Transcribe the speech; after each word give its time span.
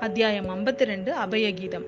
அத்தியாயம் 0.00 0.48
ஐம்பத்தி 0.48 0.84
ரெண்டு 0.84 1.10
அபயகீதம். 1.14 1.84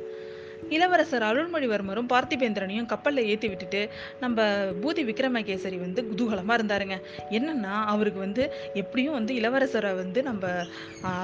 இளவரசர் 0.76 1.26
அருள்மொழிவர்மரும் 1.30 2.08
பார்த்திபேந்திரனையும் 2.14 2.88
கப்பலில் 2.92 3.28
ஏற்றி 3.32 3.48
விட்டுட்டு 3.52 3.82
நம்ம 4.22 4.46
பூதி 4.82 5.02
விக்ரமகேசரி 5.10 5.78
வந்து 5.86 6.02
குதூகலமாக 6.10 6.58
இருந்தாருங்க. 6.58 6.96
என்னன்னா 7.38 7.74
அவருக்கு 7.94 8.20
வந்து 8.26 8.42
எப்படியும் 8.82 9.16
வந்து 9.18 9.32
இளவரசரை 9.40 9.92
வந்து 10.02 10.22
நம்ம 10.30 10.52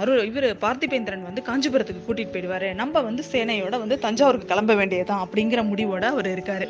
அருள் 0.00 0.22
இவர் 0.30 0.48
பார்த்திபேந்திரன் 0.64 1.26
வந்து 1.28 1.42
காஞ்சிபுரத்துக்கு 1.48 2.02
கூட்டிகிட்டு 2.08 2.34
போயிடுவார். 2.36 2.68
நம்ம 2.82 3.02
வந்து 3.08 3.24
சேனையோட 3.32 3.74
வந்து 3.84 3.98
தஞ்சாவூருக்கு 4.06 4.50
கிளம்ப 4.52 4.74
வேண்டியதுதான் 4.80 5.22
அப்படிங்கிற 5.26 5.62
முடிவோட 5.70 6.04
அவர் 6.14 6.30
இருக்காரு. 6.34 6.68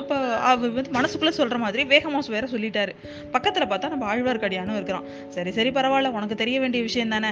அப்போ 0.00 0.16
அவர் 0.52 0.74
வந்து 0.78 0.96
மனசுக்குள்ளே 0.98 1.34
சொல்கிற 1.40 1.58
மாதிரி 1.66 1.84
வேகமாக 1.94 2.34
வேற 2.36 2.46
சொல்லிட்டாரு. 2.54 2.92
பக்கத்தில் 3.34 3.68
பார்த்தா 3.70 3.92
நம்ம 3.94 4.06
ஆழ்வார்க்கடியானும் 4.12 4.76
இருக்கிறோம் 4.78 5.06
சரி 5.34 5.50
சரி 5.58 5.70
பரவாயில்ல 5.78 6.10
உனக்கு 6.18 6.36
தெரிய 6.42 6.56
வேண்டிய 6.62 6.82
விஷயம் 6.88 7.14
தானே? 7.14 7.30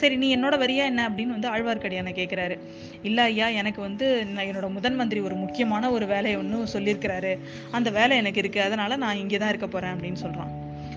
சரி 0.00 0.14
நீ 0.22 0.28
என்னோட 0.36 0.54
வரியா 0.62 0.84
என்ன 0.90 1.02
அப்படின்னு 1.08 1.36
வந்து 1.36 1.50
ஆழ்வார்க்கடியானை 1.54 2.12
கேட்குறாரு 2.20 2.56
இல்லை 3.08 3.24
ஐயா 3.30 3.48
எனக்கு 3.60 3.80
வந்து 3.88 4.05
நான் 4.34 4.48
என்னோட 4.50 4.68
முதன் 4.72 4.94
மந்திரி 4.94 5.20
ஒரு 5.20 5.34
முக்கியமான 5.34 5.90
ஒரு 5.90 6.06
வேலையை 6.06 6.36
ஒன்று 6.40 6.80
சொல்லியிருக்கிறாரு. 6.80 7.38
அந்த 7.70 7.90
வேலை 7.90 8.16
எனக்கு 8.16 8.38
இருக்கு. 8.38 8.62
அதனால 8.62 8.96
நான் 8.96 9.16
இங்கே 9.16 9.36
தான் 9.36 9.48
இருக்க 9.48 9.66
போறேன் 9.66 9.94
அப்படின்னு 9.96 10.22
சொல்றான். 10.26 10.52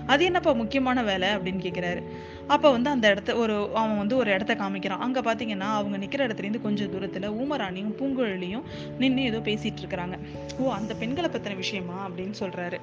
அது 0.06 0.22
என்னப்பா 0.24 0.52
முக்கியமான 0.52 1.02
வேலை 1.02 1.28
அப்படின்னு 1.28 1.60
கேட்குறாரு 1.64 2.00
அப்போ 2.46 2.68
வந்து 2.70 2.90
அந்த 2.90 3.06
இடத்த 3.08 3.34
ஒரு 3.34 3.70
அவன் 3.74 3.98
வந்து 3.98 4.16
ஒரு 4.16 4.30
இடத்த 4.30 4.52
காமிக்கிறான். 4.54 5.02
அங்கே 5.06 5.20
பார்த்தீங்கன்னா 5.20 5.68
அவங்க 5.78 5.96
நிற்கிற 5.96 6.26
இடத்துலேருந்து 6.26 6.60
கொஞ்சம் 6.60 6.90
தூரத்தில் 6.90 7.26
ஊமராணியும் 7.30 7.92
பூங்குழலியும் 7.98 8.64
நின்று 8.98 9.22
ஏதோ 9.22 9.38
பேசிட்டு 9.38 9.80
இருக்கிறாங்க. 9.82 10.16
ஓ 10.58 10.72
அந்த 10.72 10.94
பெண்களை 10.94 11.30
பற்றின 11.30 11.56
விஷயமா 11.56 11.98
அப்படின்னு 12.08 12.34
சொல்றாரு. 12.40 12.80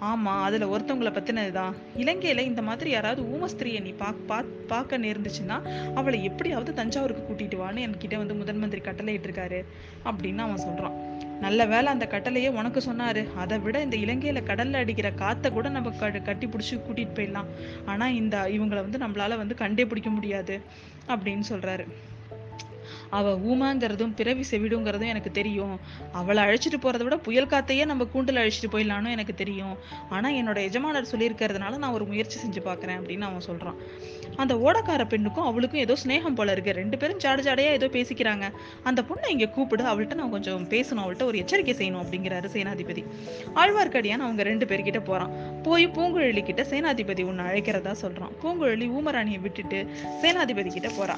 ஆமாம் 0.00 0.42
அதில் 0.42 0.66
ஒருத்தவங்களை 0.66 1.12
பற்றினது 1.12 1.52
தான் 1.52 1.76
இலங்கையில் 1.96 2.38
இந்த 2.38 2.62
மாதிரி 2.62 2.90
யாராவது 2.90 3.22
ஊமஸ்திரியை 3.22 3.82
நீ 3.82 3.90
பா 3.90 4.14
பா 4.26 4.44
பார்க்க 4.66 4.98
நேர்ந்துச்சுன்னா 4.98 5.56
அவளை 5.94 6.24
எப்படியாவது 6.24 6.74
தஞ்சாவூருக்கு 6.74 7.22
கூட்டிட்டு 7.28 7.56
வான்னு 7.62 7.84
என்கிட்ட 7.86 8.16
வந்து 8.16 8.34
முதன் 8.34 8.58
மந்திரி 8.58 8.82
கட்டளையிட்டிருக்காரு 8.82 9.64
அப்படின்னு 10.04 10.38
அவன் 10.38 10.56
சொல்கிறான் 10.56 11.16
நல்ல 11.40 11.66
வேளை 11.66 11.86
அந்த 11.92 12.06
கட்டளையே 12.10 12.48
உனக்கு 12.50 12.80
சொன்னாரு. 12.80 13.32
அதை 13.32 13.58
விட 13.58 13.82
இந்த 13.82 13.96
இலங்கையில 13.96 14.40
கடல்ல 14.46 14.72
அடிக்கிற 14.72 15.10
காத்தை 15.10 15.50
கூட 15.50 15.68
நம்ம 15.68 15.90
கட்டி 15.90 16.46
பிடிச்சி 16.46 16.76
கூட்டிட்டு 16.76 17.16
போயிடலாம். 17.16 17.46
ஆனா 17.84 18.08
இந்த 18.08 18.44
இவங்களை 18.48 18.80
வந்து 18.86 18.98
நம்மளால 18.98 19.36
வந்து 19.36 19.54
கண்டே 19.54 19.84
பிடிக்க 19.84 20.10
முடியாது 20.10 20.60
அப்படின்னு 21.08 21.42
சொல்றாரு. 21.48 21.86
அவள் 23.10 23.38
ஊமாங்கிறதும் 23.50 24.14
பிறவி 24.18 24.44
செவிடுங்கிறதும் 24.50 25.12
எனக்கு 25.12 25.30
தெரியும். 25.30 25.74
அவளை 26.12 26.42
அழைச்சிட்டு 26.44 26.78
போகிறத 26.84 27.02
விட 27.06 27.16
புயல் 27.16 27.50
காத்தையே 27.52 27.84
நம்ம 27.84 28.04
கூண்டில் 28.04 28.40
அழைச்சிட்டு 28.42 28.72
போயிடலான்னு 28.74 29.14
எனக்கு 29.16 29.34
தெரியும். 29.34 29.76
ஆனால் 30.08 30.36
என்னோட 30.40 30.58
எஜமானர் 30.68 31.10
சொல்லியிருக்கிறதுனால 31.12 31.76
நான் 31.76 31.96
ஒரு 31.98 32.04
முயற்சி 32.04 32.38
செஞ்சு 32.44 32.62
பார்க்குறேன் 32.68 32.98
அப்படின்னு 33.00 33.28
அவன் 33.30 33.46
சொல்கிறான் 33.48 33.78
அந்த 34.42 34.54
ஓடக்கார 34.54 35.04
பெண்ணுக்கும் 35.12 35.46
அவளுக்கும் 35.50 35.80
ஏதோ 35.80 35.96
ஸ்னேகம் 36.02 36.36
போல 36.38 36.52
இருக்கு. 36.52 36.72
ரெண்டு 36.72 36.96
பேரும் 36.96 37.20
ஜாட 37.24 37.38
ஜாடையாக 37.46 37.78
ஏதோ 37.78 37.86
பேசிக்கிறாங்க. 37.96 38.46
அந்த 38.88 39.00
பொண்ணை 39.08 39.28
இங்கே 39.34 39.48
கூப்பிடு 39.48 39.84
அவள்கிட்ட 39.92 40.14
நான் 40.14 40.34
கொஞ்சம் 40.36 40.68
பேசணும் 40.74 41.02
அவள்கிட்ட 41.04 41.24
ஒரு 41.24 41.38
எச்சரிக்கை 41.38 41.74
செய்யணும் 41.80 42.02
அப்படிங்கிறாரு 42.04 42.50
சேனாதிபதி. 42.56 43.04
ஆழ்வார்க்கடியான் 43.62 44.26
அவங்க 44.26 44.42
ரெண்டு 44.42 44.66
பேர்கிட்ட 44.66 45.02
போகிறான் 45.10 45.32
போய் 45.62 45.86
பூங்குழலி 45.96 46.42
கிட்ட 46.42 46.64
சேனாதிபதி 46.72 47.22
உன்னை 47.22 47.44
அழைக்கிறதா 47.50 47.92
சொல்கிறான் 48.04 48.34
பூங்குழலி 48.42 48.88
ஊமராணியை 48.98 49.40
விட்டுட்டு 49.40 49.80
சேனாதிபதி 50.22 50.72
கிட்ட 50.76 50.90
போறா. 50.98 51.16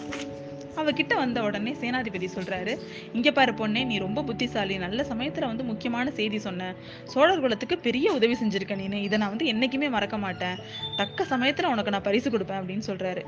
அவகிட்ட 0.76 1.14
வந்த 1.16 1.42
உடனே 1.42 1.76
சேனாதிபதி 1.80 2.28
சொல்றாரு 2.34 2.78
இங்க 3.12 3.30
பாரு 3.30 3.52
பொண்ணே 3.52 3.84
நீ 3.86 3.98
ரொம்ப 3.98 4.22
புத்திசாலி 4.22 4.76
நல்ல 4.78 5.02
சமயத்துல 5.02 5.46
வந்து 5.46 5.64
முக்கியமான 5.64 6.10
செய்தி 6.10 6.38
சொன்ன. 6.38 6.74
சோழர் 7.04 7.40
குலத்துக்கு 7.40 7.78
பெரிய 7.78 8.12
உதவி 8.12 8.36
செஞ்சிருக்க 8.44 8.88
நீ 8.88 9.00
இதை 9.02 9.18
நான் 9.18 9.28
வந்து 9.28 9.52
என்னைக்குமே 9.52 9.90
மறக்க 9.90 10.18
மாட்டேன். 10.18 10.56
தக்க 10.96 11.26
சமயத்துல 11.30 11.64
உனக்கு 11.64 11.90
நான் 11.90 12.02
பரிசு 12.02 12.30
கொடுப்பேன் 12.30 12.60
அப்படின்னு 12.60 12.82
சொல்றாரு. 12.86 13.22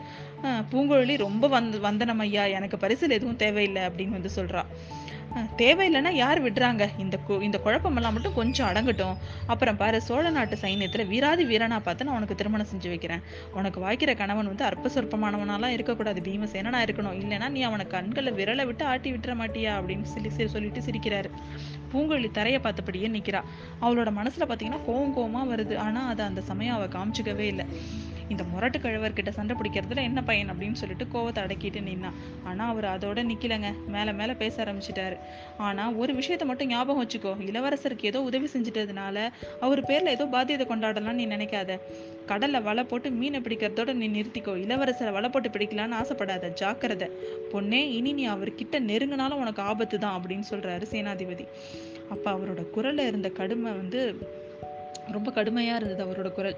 பூங்குழலி 0.73 1.17
ரொம்ப 1.17 1.49
வந்து 1.49 1.81
வந்தனம் 1.81 2.19
ஐயா. 2.19 2.45
எனக்கு 2.45 2.79
பரிசில் 2.79 3.11
எதுவும் 3.11 3.37
தேவையில்லை 3.37 3.83
அப்படின்னு 3.83 4.17
வந்து 4.19 4.31
சொல்றா. 4.37 4.65
தேவையில்லைன்னா 5.57 6.11
யார் 6.11 6.53
விடுறாங்க? 6.53 6.89
இந்த 6.99 7.19
கு- 7.29 7.43
இந்த 7.43 7.61
குழப்பமெல்லாம் 7.65 8.13
மட்டும் 8.13 8.35
கொஞ்சம் 8.35 8.69
அடங்கட்டும். 8.69 9.17
அப்புறம் 9.47 9.77
பாரு 9.77 10.01
சோழ 10.01 10.31
நாட்டு 10.31 10.57
சைன்யத்தில் 10.57 11.07
வீராதி 11.07 11.45
வீரனா 11.45 11.79
பார்த்து 11.79 12.05
நான் 12.05 12.17
உனக்கு 12.17 12.35
திருமணம் 12.35 12.67
செஞ்சு 12.77 12.89
வைக்கிறேன். 12.89 13.21
உனக்கு 13.53 13.81
வாய்க்கிற 13.81 14.17
கணவன் 14.17 14.47
வந்து 14.47 14.65
அற்ப 14.65 14.89
சொற்பமானவனாலாம் 14.89 15.67
இருக்கக்கூடாது. 15.67 16.21
பீமசேனனா 16.21 16.85
இருக்கணும். 16.87 17.15
இல்லைன்னா 17.15 17.49
நீ 17.49 17.63
அவனை 17.63 17.87
கண்களை 17.87 18.33
விரலை 18.33 18.67
விட்டு 18.67 18.85
ஆட்டி 18.85 19.13
விட்டுற 19.13 19.31
மாட்டியா? 19.31 19.71
அப்படின்னு 19.75 20.03
சொல்லி 20.03 20.47
சொல்லிட்டு 20.47 20.81
சிரிக்கிறாரு. 20.81 21.31
பூங்கொழி 21.93 22.31
தரையை 22.31 22.61
பார்த்தபடியே 22.61 23.09
நிற்கிறா 23.09 23.43
அவளோட 23.83 24.13
மனசில் 24.13 24.47
பார்த்தீங்கன்னா 24.47 24.79
கோவம் 24.89 25.13
கோவமாக 25.17 25.57
வருது. 25.57 25.77
ஆனால் 25.77 26.09
அதை 26.09 26.25
அந்த 26.25 26.41
சமயம் 26.41 26.75
அவள் 26.75 26.89
காமிச்சிக்கவே 26.89 27.39
இல்லை. 27.39 27.67
இந்த 28.29 28.45
முரட்டு 28.45 28.79
கழுவர்கிட்ட 28.79 29.29
சண்டை 29.29 29.57
பிடிக்கிறதுல 29.57 30.03
என்ன 30.03 30.23
பையன் 30.23 30.51
அப்படின்னு 30.51 30.73
சொல்லிட்டு 30.73 31.07
கோவத்தை 31.15 31.41
அடக்கிட்டு 31.45 31.81
நின்னான் 31.81 32.19
ஆனா 32.45 32.69
அவர் 32.69 32.85
அதோட 32.85 33.21
நிற்கலைங்க 33.31 33.87
மேல 33.87 34.13
மேல 34.13 34.35
பேச 34.35 34.65
ஆரம்பிச்சிட்டாரு. 34.65 35.17
ஆனா 35.59 35.93
ஒரு 35.93 36.13
விஷயத்த 36.13 36.45
மட்டும் 36.45 36.69
ஞாபகம் 36.69 37.03
வச்சுக்கோ. 37.05 37.33
இளவரசருக்கு 37.51 38.05
ஏதோ 38.05 38.23
உதவி 38.23 38.49
செஞ்சுட்டதுனால 38.53 39.29
அவர் 39.61 39.83
பேர்ல 39.83 40.09
ஏதோ 40.09 40.25
பாத்தியத்தை 40.25 40.67
கொண்டாடலாம் 40.67 41.13
நீ 41.13 41.27
நினைக்காத. 41.27 41.79
கடல்ல 42.27 42.63
வலை 42.63 42.85
போட்டு 42.85 43.11
மீனை 43.11 43.41
பிடிக்கிறதோட 43.41 43.93
நீ 43.93 44.09
நிறுத்திக்கோ. 44.09 44.55
இளவரசரை 44.65 45.13
வலை 45.13 45.31
போட்டு 45.31 45.49
பிடிக்கலான்னு 45.49 45.99
ஆசைப்படாத. 46.03 46.53
ஜாக்கிரதை. 46.53 47.11
பொண்ணே 47.53 47.91
இனி 47.91 48.13
நீ 48.13 48.29
அவர்கிட்ட 48.29 48.81
நெருங்கினாலும் 48.81 49.43
உனக்கு 49.45 49.63
ஆபத்து 49.63 49.99
தான் 49.99 50.21
அப்படின்னு 50.21 50.45
சொல்றாரு 50.51 50.87
சேனாதிபதி. 50.93 51.47
அப்போ 52.11 52.33
அவரோட 52.33 52.63
குரல்ல 52.77 53.07
இருந்த 53.07 53.29
கடுமை 53.29 53.71
வந்து 53.77 54.01
ரொம்ப 55.11 55.31
கடுமையாக 55.31 55.85
இருந்தது 55.85 56.03
அவரோட 56.07 56.33
குரல். 56.33 56.57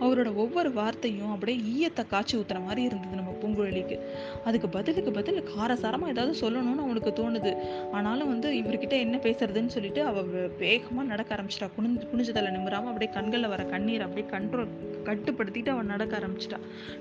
அவரோட 0.00 0.34
ஒவ்வொரு 0.34 0.72
வார்த்தையும் 0.72 1.32
அப்படியே 1.32 1.58
ஈயத்தை 1.58 2.06
காய்ச்சி 2.06 2.38
ஊத்துற 2.38 2.64
மாதிரி 2.64 2.82
இருந்தது 2.82 3.16
நம்ம 3.16 3.36
பூங்குழலிக்கு. 3.42 3.98
அதுக்கு 4.44 4.68
பதிலுக்கு 4.68 5.12
பதில் 5.12 5.42
காரசாரமாக 5.56 6.08
ஏதாவது 6.08 6.38
சொல்லணும்னு 6.40 6.84
அவனுக்கு 6.86 7.10
தோணுது. 7.10 7.56
ஆனாலும் 7.92 8.28
வந்து 8.28 8.50
இவர்கிட்ட 8.50 8.90
என்ன 8.90 9.16
பேசுறதுன்னு 9.16 9.66
சொல்லிட்டு 9.66 10.02
அவள் 10.02 10.50
வேகமாக 10.58 11.08
நடக்க 11.08 11.36
ஆரம்பிச்சிட்டா. 11.36 11.70
குனிஞ்சு 11.78 12.06
குனிஞ்சதில் 12.12 12.50
நிமிராமல் 12.50 12.86
அப்படியே 12.86 13.12
கண்களில் 13.12 13.48
வர 13.48 13.62
கண்ணீர் 13.62 14.00
அப்படியே 14.00 14.28
கண்ட்ரோல் 14.30 14.94
கட்டுப்படுத்திட்டு 15.08 15.72
அவன் 15.74 15.92
நடக்க 15.94 16.12
ஆரம்பிச்சிட்டா. 16.20 16.60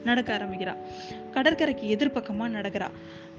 நடக்க 0.09 0.29
ஆரம்பிக்கிறான் 0.37 0.81
கடற்கரைக்கு 1.37 1.85
எதிர்பக்கமாக 1.95 2.49
நடக்கிறா. 2.57 2.89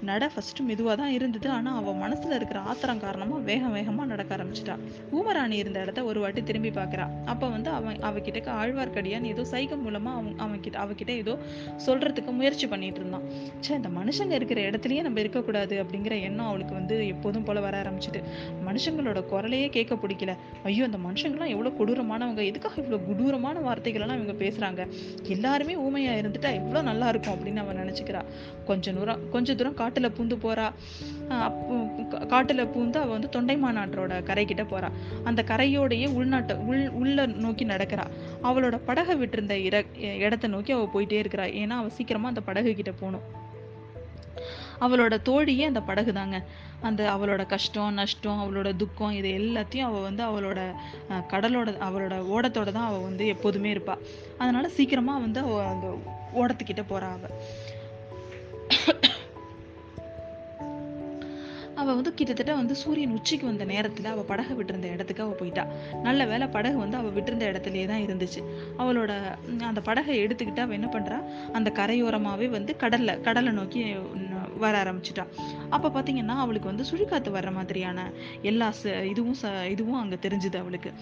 நட 0.09 0.25
ஃபர்ஸ்ட் 0.33 0.61
மெதுவாக 0.69 0.95
தான் 1.01 1.13
இருந்தது. 1.17 1.47
ஆனால் 1.57 1.77
அவன் 1.81 2.01
மனசில் 2.03 2.35
இருக்கிற 2.39 2.59
ஆத்திரம் 2.71 3.01
காரணமாக 3.05 3.41
வேகம் 3.49 3.75
வேகமாக 3.77 4.07
நடக்க 4.13 4.31
ஆரம்பிச்சிட்டா. 4.37 4.75
ஊமராணி 5.17 5.57
இருந்த 5.63 5.79
இடத்த 5.85 6.01
ஒரு 6.11 6.19
வாட்டி 6.23 6.41
திரும்பி 6.49 6.71
பார்க்குறா. 6.79 7.07
அப்போ 7.33 7.47
வந்து 7.55 7.71
அவன் 7.79 7.97
அவகிட்ட 8.09 8.51
ஆழ்வார்க்கடியான் 8.63 9.29
ஏதோ 9.31 9.45
சைகம் 9.53 9.83
மூலமாக 9.87 10.19
அவன் 10.19 10.35
அவன் 10.45 10.61
கிட்ட 10.67 10.79
அவகிட்ட 10.85 11.13
ஏதோ 11.23 11.35
சொல்கிறதுக்கு 11.87 12.33
முயற்சி 12.41 12.67
பண்ணிட்டு 12.73 13.01
இருந்தான். 13.03 13.25
ச்சே 13.63 13.73
இந்த 13.81 13.91
மனுஷங்க 13.99 14.35
இருக்கிற 14.41 14.61
இடத்துலயே 14.69 15.05
நம்ம 15.07 15.21
இருக்கக்கூடாது 15.25 15.77
அப்படிங்கிற 15.85 16.17
எண்ணம் 16.29 16.51
அவளுக்கு 16.51 16.75
வந்து 16.81 16.99
எப்போதும் 17.15 17.47
போல 17.49 17.61
வர 17.67 17.77
ஆரம்பிச்சிட்டு 17.83 18.23
மனுஷங்களோட 18.69 19.23
குரலையே 19.33 19.71
கேட்க 19.79 19.95
பிடிக்கல. 20.05 20.35
ஐயோ 20.71 20.85
அந்த 20.91 21.01
மனுஷங்களாம் 21.09 21.53
எவ்வளோ 21.55 21.73
கொடூரமானவங்க. 21.81 22.45
எதுக்காக 22.53 22.81
இவ்வளோ 22.85 23.01
கொடூரமான 23.09 23.57
வார்த்தைகளெல்லாம் 23.69 24.21
இவங்க 24.21 24.37
பேச 24.45 24.56
பேசுகிறாங்க 24.57 24.87
எல்லாருமே 25.23 25.75
ஊமையா 25.75 26.19
இருந்துட்டா 26.19 26.55
எவ்வளவு 26.55 26.83
நல்லா 26.83 27.09
இருக்கும் 27.09 27.35
அப்படின்னு 27.35 27.57
அவன் 27.57 27.77
நினச்சிக்கிறா. 27.77 28.25
கொஞ்ச 28.65 28.93
தூரம் 28.93 29.31
கொஞ்சம் 29.31 29.57
தூரம் 29.57 29.77
காட்டுல 29.77 30.13
பூந்து 30.19 30.37
போறா. 30.37 30.73
ஆஹ் 31.29 31.41
அப்போ 31.41 31.75
காட்டுல 32.11 32.67
பூந்து 32.67 32.97
அவ 32.97 33.19
வந்து 33.19 33.29
தொண்டைமானாற்றோட 33.33 34.23
கரைக்கிட்ட 34.23 34.65
போறா. 34.71 34.91
அந்த 35.25 35.45
கரையோடையே 35.47 36.09
உள்நாட்டை 36.09 36.57
உள் 36.57 36.89
உள்ள 36.89 37.27
நோக்கி 37.27 37.65
நடக்கிறா. 37.65 38.05
அவளோட 38.43 38.81
படகை 38.85 39.17
விட்டிருந்த 39.17 39.55
இர 39.69 39.85
இடத்த 39.99 40.47
நோக்கி 40.47 40.73
அவ 40.73 40.89
போயிட்டே 40.95 41.23
இருக்கிறா. 41.23 41.47
ஏன்னா 41.55 41.71
அவ 41.71 41.89
சீக்கிரமா 41.89 42.29
அந்த 42.29 42.41
படகு 42.41 42.75
கிட்ட 42.75 42.93
போகணும் 42.93 43.45
அவளோட 44.81 45.15
தோழியே 45.23 45.65
அந்த 45.65 45.81
படகு 45.81 46.13
தாங்க 46.13 46.39
அந்த 46.81 47.03
அவளோட 47.13 47.47
கஷ்டம் 47.47 47.95
நஷ்டம் 47.95 48.43
அவளோட 48.43 48.77
துக்கம் 48.77 49.11
இது 49.11 49.29
எல்லாத்தையும் 49.29 49.89
அவள் 49.89 50.07
வந்து 50.09 50.23
அவளோட 50.23 50.61
கடலோட 51.33 51.77
அவளோட 51.89 52.17
ஓடத்தோட 52.35 52.73
தான் 52.73 52.89
அவள் 52.89 53.07
வந்து 53.09 53.27
எப்போதுமே 53.27 53.71
இருப்பாள் 53.71 54.03
அதனால் 54.39 54.75
சீக்கிரமாக 54.79 55.21
வந்து 55.21 55.41
அவ 55.41 55.63
அந்த 55.65 55.89
ஓடத்துக்கிட்ட 56.35 56.85
போகிறாள் 56.89 57.17
அவள் 57.17 57.35
அவள் 61.81 61.95
வந்து 61.95 62.15
கிட்டத்தட்ட 62.15 62.53
வந்து 62.55 62.75
சூரியன் 62.75 63.15
உச்சிக்கு 63.17 63.47
வந்த 63.47 63.65
நேரத்தில் 63.65 64.07
அவள் 64.13 64.29
படகு 64.31 64.55
விட்டிருந்த 64.55 64.89
இடத்துக்கு 64.93 65.23
அவள் 65.23 65.39
போயிட்டா. 65.41 65.65
நல்ல 66.03 66.27
வேளை 66.27 66.47
படகு 66.47 66.79
வந்து 66.79 66.97
அவள் 66.97 67.15
விட்டிருந்த 67.17 67.45
இடத்துலையே 67.51 67.87
தான் 67.87 68.05
இருந்துச்சு. 68.07 68.41
அவளோட 68.79 69.11
அந்த 69.71 69.81
படகை 69.81 70.15
எடுத்துக்கிட்டு 70.25 70.63
அவள் 70.65 70.79
என்ன 70.81 70.89
பண்ணுறா 70.93 71.19
அந்த 71.53 71.73
கரையோரமாகவே 71.77 72.49
வந்து 72.49 72.75
கடலில் 72.77 73.21
கடலை 73.21 73.53
நோக்கி 73.53 73.83
வர 74.59 74.83
ஆரம்பிச்சிட்டா. 74.83 75.27
அப்போ 75.71 75.89
பார்த்தீங்கன்னா 75.89 76.29
அவளுக்கு 76.29 76.69
வந்து 76.69 76.85
சுழிக்காத்து 76.91 77.35
வர்ற 77.35 77.53
மாதிரியான 77.53 78.11
எல்லா 78.43 78.73
ச- 78.83 79.05
இதுவும் 79.05 79.37
ச- 79.43 79.65
இதுவும் 79.65 80.01
அங்கே 80.01 80.15
தெரிஞ்சுது 80.15 80.57
அவளுக்கு. 80.57 80.93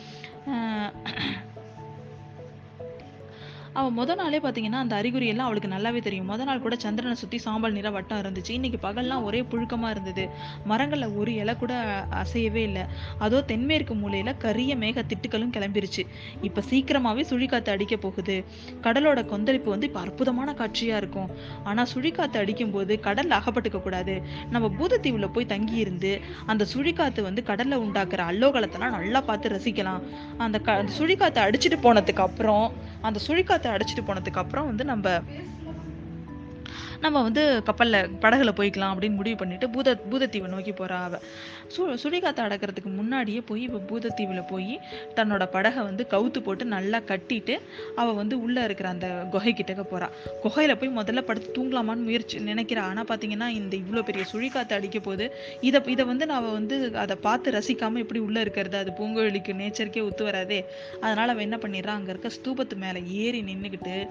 அவள் 3.78 3.94
முத 3.96 4.14
நாளே 4.18 4.38
பார்த்தீங்கன்னா 4.42 4.80
அந்த 4.82 4.94
அறிகுறி 4.98 5.26
எல்லாம் 5.30 5.46
அவளுக்கு 5.48 5.70
நல்லாவே 5.72 6.00
தெரியும். 6.06 6.28
முத 6.30 6.44
நாள் 6.48 6.60
கூட 6.64 6.74
சந்திரனை 6.82 7.14
சுற்றி 7.20 7.38
சாம்பல் 7.44 7.74
நிற 7.76 7.88
வட்டம் 7.94 8.20
இருந்துச்சு. 8.22 8.52
இன்னைக்கு 8.58 8.78
பகல்லாம் 8.84 9.24
ஒரே 9.28 9.40
புழுக்கமாக 9.52 9.94
இருந்தது. 9.94 10.24
மரங்களில் 10.70 11.14
ஒரு 11.20 11.32
இலை 11.42 11.54
கூட 11.62 11.72
அசையவே 12.20 12.62
இல்லை. 12.68 12.84
அதோ 13.26 13.38
தென்மேற்கு 13.50 13.94
மூலையில் 14.02 14.32
கரிய 14.44 14.74
மேக 14.82 15.04
திட்டுக்களும் 15.10 15.52
கிளம்பிருச்சு. 15.56 16.04
இப்போ 16.48 16.62
சீக்கிரமாகவே 16.70 17.24
சுழிக்காத்து 17.30 17.72
அடிக்க 17.74 17.98
போகுது. 18.04 18.36
கடலோட 18.86 19.24
கொந்தளிப்பு 19.32 19.70
வந்து 19.74 19.88
இப்போ 19.90 20.00
அற்புதமான 20.04 20.54
காட்சியாக 20.60 21.00
இருக்கும். 21.02 21.28
ஆனால் 21.70 21.90
சுழிக்காத்து 21.94 22.40
அடிக்கும்போது 22.42 23.00
கடலில் 23.08 23.36
அகப்பட்டுக்க 23.40 23.80
கூடாது. 23.88 24.16
நம்ம 24.54 24.72
பூதத்தீவில் 24.78 25.32
போய் 25.36 25.50
தங்கி 25.54 25.76
இருந்து 25.84 26.14
அந்த 26.52 26.68
சுழிக்காத்து 26.74 27.26
வந்து 27.28 27.42
கடலில் 27.50 27.82
உண்டாக்குற 27.86 28.22
அல்லோகலத்தெல்லாம் 28.32 28.96
நல்லா 28.98 29.22
பார்த்து 29.30 29.54
ரசிக்கலாம். 29.56 30.00
அந்த 30.46 30.56
க 30.66 30.78
அந்த 30.84 30.92
அடிச்சுட்டு 31.00 31.44
அடிச்சிட்டு 31.48 31.80
போனதுக்கு 31.84 32.24
அப்புறம் 32.28 32.66
அந்த 33.08 33.18
சுழிக்காற்று 33.24 33.63
அடிச்சிட்டு 33.70 34.02
போனதுக்கு 34.02 34.42
அப்புறம் 34.42 34.66
வந்து 34.66 34.84
நம்ம 34.84 35.06
நம்ம 37.02 37.22
வந்து 37.22 37.62
கப்பலில் 37.62 38.08
படகுல 38.20 38.52
போய்க்கலாம் 38.56 38.92
அப்படின்னு 38.94 39.14
முடிவு 39.14 39.36
பண்ணிட்டு 39.36 39.70
பூத 39.70 39.94
பூதத்தீவை 40.10 40.48
நோக்கி 40.48 40.72
போறா 40.72 40.98
அவ 41.04 41.20
சு 41.74 41.82
சுழிகாத்தை 42.02 42.40
அடக்கிறதுக்கு 42.44 42.90
முன்னாடியே 42.94 43.40
போய் 43.40 43.62
இப்போ 43.62 43.80
பூதத்தீவில் 43.90 44.42
போய் 44.48 44.80
தன்னோட 45.14 45.46
படகை 45.46 45.82
வந்து 45.82 46.06
கவுத்து 46.10 46.40
போட்டு 46.42 46.64
நல்லா 46.64 46.98
கட்டிட்டு 46.98 47.60
அவ 47.96 48.12
வந்து 48.12 48.42
உள்ள 48.42 48.64
இருக்கிற 48.64 48.88
அந்த 48.88 49.28
குகைக்கிட்டக்க 49.32 49.84
போறா. 49.92 50.08
குகையில 50.44 50.74
போய் 50.78 50.96
முதல்ல 50.96 51.20
படுத்து 51.20 51.48
தூங்கலாமான்னு 51.56 52.06
முயற்சி 52.08 52.38
நினைக்கிறா. 52.38 52.78
ஆனா 52.78 53.02
பாத்தீங்கன்னா 53.02 53.48
இந்த 53.48 53.76
இவ்வளோ 53.76 54.02
பெரிய 54.02 54.24
சுழிக்காற்று 54.32 54.72
அடிக்க 54.72 54.98
போது 54.98 55.36
இதை 55.60 55.80
இதை 55.86 56.04
வந்து 56.04 56.26
நான் 56.26 56.52
வந்து 56.52 56.96
அதை 56.96 57.16
பார்த்து 57.16 57.50
ரசிக்காம 57.50 57.98
எப்படி 57.98 58.20
உள்ள 58.20 58.40
இருக்கிறது. 58.40 58.76
அது 58.76 58.92
பூங்கொழிக்கு 58.98 59.54
நேச்சருக்கே 59.60 60.04
ஒத்து 60.04 60.24
வராதே. 60.24 60.66
அதனால 61.00 61.32
அவன் 61.32 61.46
என்ன 61.50 61.56
பண்ணிடுறா? 61.56 61.86
அங்க 61.86 62.10
இருக்க 62.10 62.30
ஸ்தூபத்து 62.38 62.76
மேலே 62.76 63.02
ஏறி 63.06 63.42
நின்றுக்கிட்டு 63.42 64.08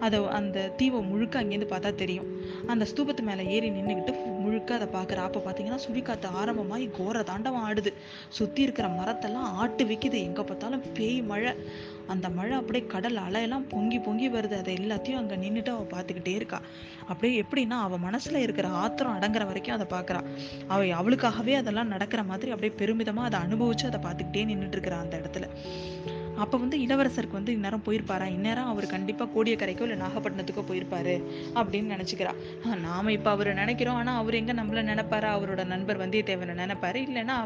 அதை 0.00 0.18
அந்த 0.38 0.70
தீவை 0.76 1.00
முழுக்க 1.00 1.42
அங்கேருந்து 1.42 1.68
பார்த்தா 1.70 1.90
தெரியும். 2.02 2.28
அந்த 2.72 2.84
ஸ்தூபத்து 2.90 3.22
மேலே 3.28 3.44
ஏறி 3.54 3.68
நின்றுக்கிட்டு 3.76 4.12
முழுக்க 4.44 4.70
அதை 4.78 4.88
பார்க்குற 4.96 5.20
அப்போ 5.26 5.40
பார்த்தீங்கன்னா 5.46 5.80
சுழிக்காத்து 5.84 6.28
ஆரம்பமாகி 6.40 6.86
கோர 6.98 7.22
தாண்டவம் 7.30 7.66
ஆடுது. 7.68 7.92
சுற்றி 8.38 8.62
இருக்கிற 8.66 8.88
மரத்தெல்லாம் 8.98 9.50
ஆட்டு 9.62 9.84
வைக்குது. 9.90 10.18
எங்கே 10.28 10.44
பார்த்தாலும் 10.50 10.84
பேய் 10.98 11.20
மழை. 11.30 11.52
அந்த 12.14 12.26
மழை 12.38 12.54
அப்படியே 12.60 12.84
கடல் 12.94 13.18
அலையெல்லாம் 13.26 13.66
பொங்கி 13.72 13.98
பொங்கி 13.98 14.28
வருது. 14.36 14.56
அதை 14.62 14.74
எல்லாத்தையும் 14.80 15.20
அங்கே 15.22 15.36
நின்றுட்டு 15.44 15.72
அவள் 15.76 15.92
பார்த்துக்கிட்டே 15.94 16.34
இருக்கா. 16.40 16.60
அப்படியே 17.08 17.42
எப்படின்னா 17.42 17.78
அவள் 17.86 18.04
மனசில் 18.06 18.44
இருக்கிற 18.44 18.68
ஆத்திரம் 18.82 19.16
அடங்குற 19.18 19.44
வரைக்கும் 19.50 19.76
அதை 19.78 19.88
பார்க்குறா. 19.96 20.22
அவள் 20.74 20.92
அவளுக்காகவே 21.00 21.54
அதெல்லாம் 21.62 21.92
நடக்கிற 21.94 22.22
மாதிரி 22.32 22.52
அப்படியே 22.56 22.74
பெருமிதமாக 22.82 23.30
அதை 23.30 23.40
அனுபவித்து 23.46 23.90
அதை 23.90 24.00
பார்த்துக்கிட்டே 24.06 24.46
நின்றுட்டு 24.52 24.78
இருக்கிறா 24.78 25.00
அந்த 25.06 25.16
இடத்துல. 25.22 25.48
அப்போ 26.42 26.56
வந்து 26.62 26.76
இளவரசருக்கு 26.84 27.38
வந்து 27.38 27.52
இந்நேரம் 27.56 27.84
போயிருப்பாரா? 27.86 28.26
இந்நேரம் 28.36 28.70
அவர் 28.72 28.86
கண்டிப்பாக 28.94 29.28
கோடியக்கரைக்கோ 29.34 29.84
இல்லை 29.86 29.98
நாகப்பட்டினத்துக்கோ 30.04 30.62
போயிருப்பாரு 30.70 31.14
அப்படின்னு 31.60 31.94
நினச்சிக்கிறா. 31.94 32.32
நாம் 32.86 33.12
இப்போ 33.16 33.30
அவர் 33.30 33.50
நினைக்கிறோம். 33.60 33.98
ஆனால் 34.00 34.18
அவர் 34.22 34.38
எங்கே 34.40 34.56
நம்மள 34.60 34.82
நினைப்பாரா? 34.92 35.30
அவரோட 35.38 35.64
நண்பர் 35.72 36.00
வந்தியத்தேவனை 36.02 36.56
நினைப்பாரு. 36.62 37.00
இல்லைன்னா 37.06 37.36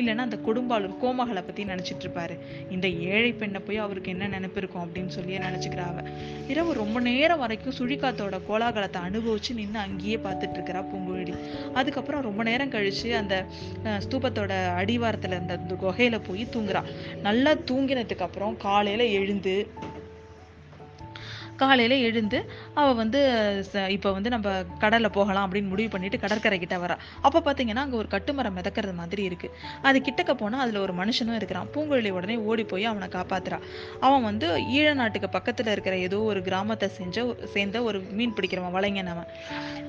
இல்லைன்னா 0.00 0.24
அந்த 0.28 0.38
கொடும்பாளூர் 0.46 0.96
கோமகளை 1.02 1.42
பற்றி 1.48 1.64
நினச்சிட்டு 1.72 2.06
இருப்பாரு. 2.06 2.36
இந்த 2.76 2.88
ஏழை 3.12 3.32
பெண்ணை 3.42 3.62
போய் 3.68 3.82
அவருக்கு 3.86 4.12
என்ன 4.14 4.28
நினைப்பு 4.36 4.60
இருக்கும் 4.62 4.84
அப்படின்னு 4.86 5.14
சொல்லியே 5.18 5.40
நினச்சிக்கிறா 5.46 5.86
அவ. 5.92 6.02
இரவு 6.52 6.70
ரொம்ப 6.82 7.00
நேரம் 7.08 7.42
வரைக்கும் 7.44 7.76
சுழிக்காத்தோட 7.80 8.40
கோலாகலத்தை 8.48 9.02
அனுபவிச்சு 9.08 9.52
நின்று 9.60 9.80
அங்கேயே 9.86 10.18
பார்த்துட்டு 10.26 10.58
இருக்கிறா 10.58 10.82
பூங்குழலி. 10.90 11.36
அதுக்கப்புறம் 11.78 12.26
ரொம்ப 12.28 12.42
நேரம் 12.50 12.74
கழிச்சு 12.76 13.08
அந்த 13.22 13.34
ஸ்தூபத்தோட 14.06 14.52
அடிவாரத்தில் 14.80 15.36
இருந்த 15.36 15.54
அந்த 15.60 15.74
குகையில் 15.84 16.24
போய் 16.28 16.44
தூங்குறா. 16.56 16.82
நல்லா 17.28 17.54
தூங்கினதுக்கு 17.70 18.28
அப்புறம் 18.32 18.54
காலையில் 18.56 19.12
எழுந்து 19.12 19.54
காலையில் 21.62 22.00
எழுந்து 22.00 22.38
அவள் 22.74 22.94
வந்து 22.94 23.20
ச- 23.72 24.12
வந்து 24.12 24.30
நம்ம 24.30 24.48
கடலில் 24.78 25.10
போகலாம் 25.10 25.46
அப்படின்னு 25.46 25.68
முடிவு 25.68 25.88
பண்ணிட்டு 25.88 26.18
கடற்கரை 26.18 26.58
கிட்ட 26.58 26.76
வரா. 26.76 26.96
அப்போ 27.20 27.38
பார்த்தீங்கன்னா 27.40 27.76
அங்கே 27.76 27.96
ஒரு 27.96 28.08
கட்டுமரம் 28.10 28.56
மிதக்கிறது 28.56 28.94
மாதிரி 28.94 29.28
இருக்குது 29.28 29.54
அது 29.82 29.98
கிட்டக்க 30.00 30.34
போனால் 30.34 30.60
அதில் 30.60 30.76
ஒரு 30.76 30.94
மனுஷனும் 30.94 31.34
இருக்கிறான். 31.34 31.68
பூங்குழலி 31.74 32.10
உடனே 32.10 32.36
ஓடி 32.36 32.64
போய் 32.64 32.84
அவனை 32.84 33.08
காப்பாத்துறா. 33.08 33.58
அவன் 34.00 34.22
வந்து 34.22 34.46
ஈழ 34.72 34.94
நாட்டுக்கு 34.94 35.28
பக்கத்தில் 35.28 35.66
இருக்கிற 35.66 35.98
ஏதோ 35.98 36.20
ஒரு 36.22 36.42
கிராமத்தை 36.42 36.88
செஞ்ச 36.90 37.18
சேர்ந்த 37.44 37.82
ஒரு 37.82 38.00
மீன் 38.10 38.34
பிடிக்கிறவன் 38.34 38.74
வலைஞன் 38.74 39.06
அவன். 39.06 39.28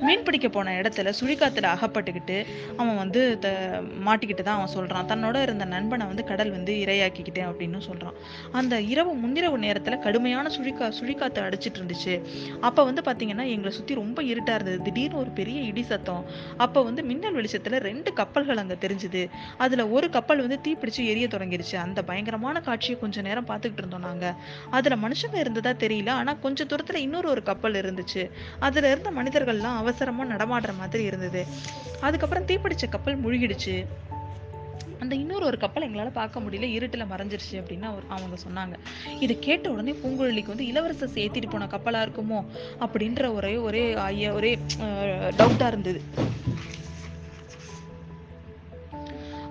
மீன் 0.01 0.23
பிடிக்க 0.23 0.49
போன 0.49 0.81
இடத்துல 0.81 1.13
சுழிக்காத்துல 1.19 1.67
அகப்பட்டுக்கிட்டு 1.73 2.37
அவன் 2.77 2.95
வந்து 2.95 3.39
த 3.39 3.47
மாட்டிக்கிட்டு 4.05 4.41
தான் 4.41 4.55
அவன் 4.55 4.67
சொல்கிறான் 4.67 5.07
தன்னோட 5.07 5.41
இருந்த 5.41 5.65
நண்பனை 5.65 6.05
வந்து 6.05 6.23
கடல் 6.23 6.51
வந்து 6.51 6.73
இரையாக்கிக்கிட்டேன் 6.75 7.49
அப்படின்னு 7.49 7.77
சொல்கிறான் 7.79 8.17
அந்த 8.51 8.81
இரவு 8.87 9.17
முன்னிரவு 9.17 9.57
நேரத்தில் 9.57 9.99
கடுமையான 9.99 10.49
சுழிக்கா 10.49 10.91
சுழிக்காத்து 10.99 11.41
அடிச்சிட்டு 11.63 11.81
இருந்துச்சு 11.81 12.13
அப்போ 12.59 12.83
வந்து 12.83 13.01
பார்த்தீங்கன்னா 13.01 13.45
எங்களை 13.53 13.71
சுற்றி 13.71 13.93
ரொம்ப 13.95 14.23
இருட்டாக 14.23 14.57
இருந்தது. 14.59 14.81
திடீர்னு 14.81 15.19
ஒரு 15.19 15.29
பெரிய 15.29 15.61
இடி 15.61 15.83
சத்தம். 15.83 16.25
அப்போ 16.57 16.83
வந்து 16.83 17.03
மின்னல் 17.03 17.33
வெளிச்சத்தில் 17.33 17.77
ரெண்டு 17.79 18.13
கப்பல்கள் 18.13 18.57
அங்கே 18.57 18.77
தெரிஞ்சுது. 18.87 19.29
அதில் 19.57 19.83
ஒரு 19.85 20.09
கப்பல் 20.09 20.43
வந்து 20.47 20.59
தீப்பிடிச்சு 20.67 21.03
எரிய 21.11 21.27
தொடங்கிருச்சு. 21.27 21.75
அந்த 21.75 22.03
பயங்கரமான 22.03 22.61
காட்சியை 22.61 22.99
கொஞ்சம் 22.99 23.23
நேரம் 23.23 23.45
பார்த்துக்கிட்டு 23.45 23.83
இருந்தோம் 23.83 24.05
நாங்கள் 24.09 24.33
அதில் 24.69 24.97
மனுஷங்க 24.97 25.35
இருந்ததா 25.35 25.73
தெரியல. 25.85 26.09
ஆனால் 26.09 26.39
கொஞ்சம் 26.39 26.67
தூரத்தில் 26.67 27.01
இன்னொரு 27.01 27.29
ஒரு 27.29 27.43
கப்பல் 27.43 27.73
இருந்துச்சு. 27.73 28.29
அதில் 28.59 28.83
இருந்த 28.83 29.11
மனிதர்கள்லாம் 29.11 29.79
அவசரமாக 29.83 30.31
நடமாடுற 30.33 30.77
மாதிரி 30.77 31.03
இருந்தது. 31.03 31.45
அதுக்கப்புறம் 32.01 32.45
தீப்பிடிச்ச 32.45 32.89
கப்பல் 32.89 33.21
முழுகிடுச்சு. 33.23 33.85
அந்த 34.99 35.15
இன்னொரு 35.15 35.45
ஒரு 35.45 35.57
கப்பலை 35.57 35.87
எங்களால 35.89 36.11
பார்க்க 36.11 36.39
முடியல 36.39 36.67
இருட்டுல 36.77 37.05
மறைஞ்சிருச்சு 37.11 37.53
அப்படின்னு 37.53 37.81
அவர் 37.81 38.03
அவங்க 38.09 38.37
சொன்னாங்க. 38.47 38.75
இதை 39.19 39.39
கேட்ட 39.39 39.71
உடனே 39.71 39.91
பூங்குழலிக்கு 39.91 40.53
வந்து 40.55 40.67
இளவரசர் 40.67 41.15
சேர்த்திட்டு 41.15 41.49
போன 41.49 41.65
கப்பலா 41.65 42.01
இருக்குமோ 42.05 42.41
அப்படின்ற 42.79 43.33
ஒரே 43.33 43.57
ஒரே 43.57 43.93
ஐயா 43.93 44.33
ஒரே 44.33 44.57
டவுட்டா 45.39 45.67
இருந்தது. 45.67 46.01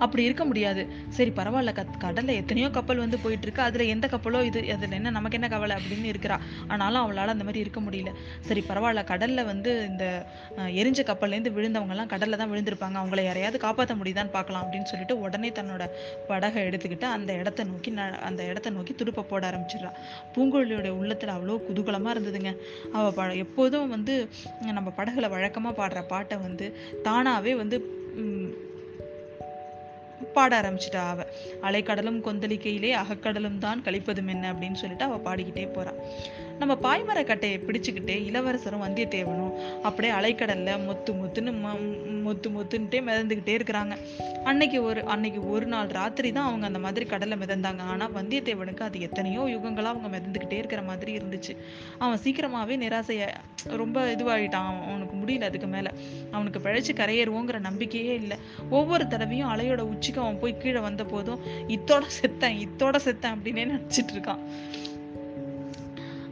அப்படி 0.05 0.23
இருக்க 0.25 0.45
முடியாது. 0.45 0.83
சரி 1.17 1.31
பரவாயில்ல. 1.33 1.73
கத் 1.73 1.97
கடல்ல 2.05 2.33
எத்தனையோ 2.41 2.69
கப்பல் 2.71 3.03
வந்து 3.03 3.19
போயிட்டு 3.19 3.47
இருக்கு 3.47 3.63
அதுல 3.63 3.87
எந்த 3.93 4.07
கப்பலோ 4.07 4.41
இது 4.49 4.61
அதுல 4.75 4.97
என்ன 4.99 5.13
நமக்கு 5.17 5.39
என்ன 5.39 5.49
கவலை 5.49 5.75
அப்படின்னு 5.79 6.09
இருக்கிறா. 6.13 6.37
ஆனாலும் 6.69 7.03
அவளால 7.03 7.35
அந்த 7.35 7.47
மாதிரி 7.49 7.63
இருக்க 7.65 7.81
முடியல. 7.81 8.11
சரி 8.49 8.63
பரவாயில்ல. 8.71 9.05
கடல்ல 9.11 9.45
வந்து 9.45 9.71
இந்த 9.91 10.05
எரிஞ்ச 10.79 11.01
கப்பல்ல 11.03 11.37
இருந்து 11.37 11.55
விழுந்தவங்க 11.57 11.95
எல்லாம் 11.97 12.13
கடல்ல 12.13 12.37
தான் 12.37 12.53
விழுந்திருப்பாங்க. 12.53 12.97
அவங்கள 13.03 13.23
யாரையாவது 13.23 13.59
காப்பாற்ற 13.59 13.95
முடியுதான்னு 13.95 14.35
பார்க்கலாம் 14.37 14.65
அப்படின்னு 14.65 14.91
சொல்லிட்டு 14.93 15.17
உடனே 15.25 15.51
தன்னோட 15.53 15.83
படகை 16.29 16.63
எடுத்துக்கிட்டு 16.69 17.09
அந்த 17.17 17.33
இடத்த 17.41 17.65
நோக்கி 17.65 17.91
அந்த 18.29 18.43
இடத்த 18.45 18.71
நோக்கி 18.71 18.95
துடுப்ப 18.95 19.25
போட 19.25 19.43
ஆரம்பிச்சிடுறா. 19.51 19.93
பூங்குழலியோட 20.35 20.89
உள்ளத்துல 21.01 21.35
அவ்வளோ 21.37 21.59
குதூகலமா 21.69 22.13
இருந்ததுங்க. 22.15 22.53
அவ 22.93 23.05
ப 23.13 23.27
எப்போதும் 23.45 23.89
வந்து 23.89 24.15
நம்ம 24.73 24.89
படகுல 24.97 25.29
வழக்கமா 25.29 25.73
பாடுற 25.73 26.01
பாட்டை 26.07 26.37
வந்து 26.41 26.67
தானாவே 27.05 27.55
வந்து 27.55 27.77
பாட 30.33 30.61
ஆரம்பிச்சிட்டா 30.61 31.09
அவ. 31.09 31.27
அலைக்கடலும் 31.63 32.21
கொந்தளிக்கையிலே 32.21 32.93
அகக்கடலும் 32.93 33.59
தான் 33.59 33.83
கழிப்பதும் 33.85 34.29
என்ன 34.29 34.53
அப்படின்னு 34.53 34.75
சொல்லிட்டு 34.75 35.05
அவ 35.05 35.17
பாடிக்கிட்டே 35.17 35.69
போறா. 35.69 35.93
நம்ம 36.63 36.75
பாய்மர 36.83 37.21
கட்டையை 37.29 37.57
பிடிச்சுக்கிட்டே 37.67 38.17
இளவரசரும் 38.29 38.83
வந்தியத்தேவனும் 38.83 39.55
அப்படியே 39.87 40.13
அலைக்கடல்ல 40.19 40.75
மொத்து 40.89 41.13
மொத்துன்னு 41.21 41.53
மொத்து 42.27 42.49
மொத்துன்ட்டே 42.57 42.99
மிதந்துக்கிட்டே 43.07 43.55
இருக்கிறாங்க. 43.59 43.95
அன்னைக்கு 44.51 44.79
ஒரு 44.89 45.01
அன்னைக்கு 45.15 45.41
ஒரு 45.55 45.67
நாள் 45.73 45.89
ராத்திரி 45.97 46.29
தான் 46.33 46.49
அவங்க 46.49 46.67
அந்த 46.71 46.81
மாதிரி 46.85 47.05
கடல்ல 47.13 47.37
மிதந்தாங்க. 47.43 47.83
ஆனா 47.93 48.07
வந்தியத்தேவனுக்கு 48.19 48.83
அது 48.89 49.01
எத்தனையோ 49.07 49.43
யுகங்களா 49.55 49.91
அவங்க 49.93 50.11
மிதந்துக்கிட்டே 50.15 50.59
இருக்கிற 50.63 50.83
மாதிரி 50.91 51.17
இருந்துச்சு. 51.17 51.55
அவன் 51.99 52.23
சீக்கிரமாவே 52.25 52.77
நிராசைய 52.85 53.29
ரொம்ப 53.81 54.05
இதுவாகிட்டான் 54.15 54.71
அவனுக்கு 54.91 55.17
முடியல 55.23 55.49
அதுக்கு 55.51 55.71
மேல. 55.75 55.91
அவனுக்கு 56.31 56.63
பிழைச்சு 56.67 56.95
கரையேறுவோங்கிற 57.03 57.61
நம்பிக்கையே 57.69 58.15
இல்லை. 58.23 58.39
ஒவ்வொரு 58.71 59.07
தடவையும் 59.15 59.53
அலையோட 59.55 59.85
உச்சிக்கு 59.95 60.23
அவன் 60.27 60.41
போய் 60.45 60.61
கீழே 60.65 60.83
வந்த 60.89 61.05
போதும் 61.15 61.43
இத்தோட 61.77 62.05
செத்தேன் 62.21 62.61
இத்தோட 62.67 62.97
செத்தேன் 63.09 63.37
அப்படின்னே 63.37 63.67
நினைச்சிட்டு 63.75 64.15
இருக்கான். 64.17 64.45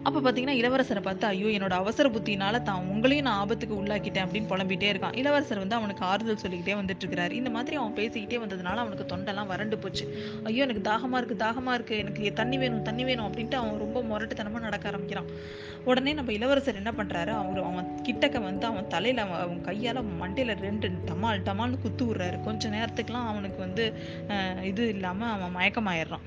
அப்போ 0.07 0.19
பார்த்தீங்கன்னா 0.25 0.54
இளவரசரை 0.61 1.00
பார்த்து 1.07 1.25
ஐயோ 1.30 1.49
என்னோட 1.57 1.75
அவசர 1.83 2.09
புத்தினால 2.14 2.61
தான் 2.69 2.87
உங்களையும் 2.92 3.26
நான் 3.26 3.40
ஆபத்துக்கு 3.42 3.75
உள்ளாக்கிட்டேன் 3.80 4.25
அப்படின்னு 4.26 4.49
புலம்பிட்டே 4.52 4.88
இருக்கான். 4.92 5.16
இளவரசர் 5.21 5.61
வந்து 5.62 5.76
அவனுக்கு 5.78 6.02
ஆறுதல் 6.11 6.40
சொல்லிக்கிட்டே 6.42 6.75
வந்துட்டு 6.78 7.02
இருக்கிறாரு 7.04 7.35
இந்த 7.40 7.50
மாதிரி 7.57 7.76
அவன் 7.80 7.97
பேசிக்கிட்டே 7.99 8.38
வந்ததுனால 8.45 8.83
அவனுக்கு 8.85 9.04
தொண்டெல்லாம் 9.12 9.50
வறண்டு 9.52 9.78
போச்சு. 9.83 10.04
ஐயோ 10.50 10.62
எனக்கு 10.66 10.85
தாகமா 10.90 11.19
இருக்கு 11.21 11.37
தாகமா 11.45 11.73
இருக்கு. 11.78 11.97
எனக்கு 12.02 12.33
தண்ணி 12.40 12.59
வேணும் 12.62 12.87
தண்ணி 12.88 13.04
வேணும் 13.09 13.26
அப்படின்ட்டு 13.28 13.59
அவன் 13.61 13.83
ரொம்ப 13.85 14.02
முரட்டுத்தனமா 14.11 14.61
நடக்க 14.66 14.90
ஆரம்பிக்கிறான். 14.92 15.28
உடனே 15.90 16.14
நம்ம 16.21 16.33
இளவரசர் 16.38 16.80
என்ன 16.83 16.92
பண்றாரு? 17.00 17.35
அவர் 17.42 17.61
அவன் 17.71 17.90
கிட்டக்க 18.07 18.40
வந்து 18.49 18.66
அவன் 18.71 18.88
தலையில 18.95 19.23
அவன் 19.26 19.42
அவன் 19.45 19.61
கையால 19.69 20.04
மண்டையில 20.23 20.57
ரெண்டு 20.66 20.88
டமால் 21.11 21.45
டமால்னு 21.50 21.83
குத்து 21.85 22.07
விடுறாரு. 22.09 22.38
கொஞ்ச 22.49 22.71
நேரத்துக்குலாம் 22.76 23.28
அவனுக்கு 23.33 23.61
வந்து 23.66 23.85
இது 24.71 24.87
இல்லாம 24.95 25.28
அவன் 25.37 25.54
மயக்கமாயிடுறான். 25.59 26.26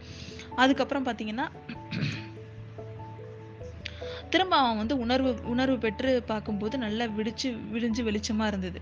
அதுக்கப்புறம் 0.64 1.08
பார்த்தீங்கன்னா 1.08 1.48
திரும்ப 4.34 4.56
அவன் 4.62 4.80
வந்து 4.82 4.96
உணர்வு 5.04 5.32
உணர்வு 5.54 5.76
பெற்று 5.84 6.12
பார்க்கும்போது 6.30 6.76
நல்லா 6.84 7.06
விடிச்சு 7.18 7.50
விடிஞ்சு 7.74 8.02
வெளிச்சமாக 8.08 8.48
இருந்தது. 8.52 8.80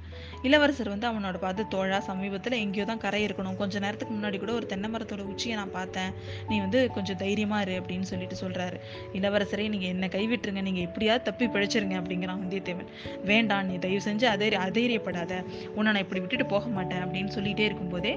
இளவரசர் 0.47 0.89
வந்து 0.93 1.07
அவனோட 1.09 1.37
பார்த்து 1.45 1.63
தோழா 1.73 1.97
சமீபத்தில் 2.07 2.55
எங்கேயோ 2.63 2.85
தான் 2.91 3.01
கரை 3.05 3.19
இருக்கணும். 3.27 3.57
கொஞ்ச 3.61 3.79
நேரத்துக்கு 3.85 4.13
முன்னாடி 4.17 4.37
கூட 4.43 4.51
ஒரு 4.59 4.65
தென்னை 4.71 4.89
மரத்தோட 4.93 5.23
உச்சியை 5.31 5.55
நான் 5.61 5.73
பார்த்தேன். 5.77 6.11
நீ 6.49 6.57
வந்து 6.65 6.81
கொஞ்சம் 6.97 7.19
தைரியமாக 7.23 7.65
இரு 7.65 7.73
அப்படின்னு 7.79 8.07
சொல்லிட்டு 8.11 8.37
சொல்கிறாரு 8.43 8.77
இளவரசரே 9.19 9.65
நீங்கள் 9.73 9.91
என்ன 9.95 10.09
கைவிட்டுருங்க. 10.15 10.63
நீங்கள் 10.69 10.85
எப்படியாவது 10.89 11.25
தப்பி 11.29 11.47
பிழைச்சிருங்க 11.55 11.97
அப்படிங்கிறான் 12.01 12.41
வந்தியத்தேவன். 12.43 12.89
வேண்டாம் 13.31 13.67
நீ 13.71 13.75
தயவு 13.87 14.05
செஞ்சு 14.07 14.27
அதே 14.33 14.49
அதைரியப்படாத. 14.67 15.41
உன்னை 15.75 15.87
நான் 15.91 16.03
இப்படி 16.05 16.23
விட்டுட்டு 16.23 16.47
போக 16.55 16.65
மாட்டேன் 16.77 17.03
அப்படின்னு 17.07 17.33
சொல்லிட்டே 17.37 17.67
இருக்கும்போதே 17.69 18.15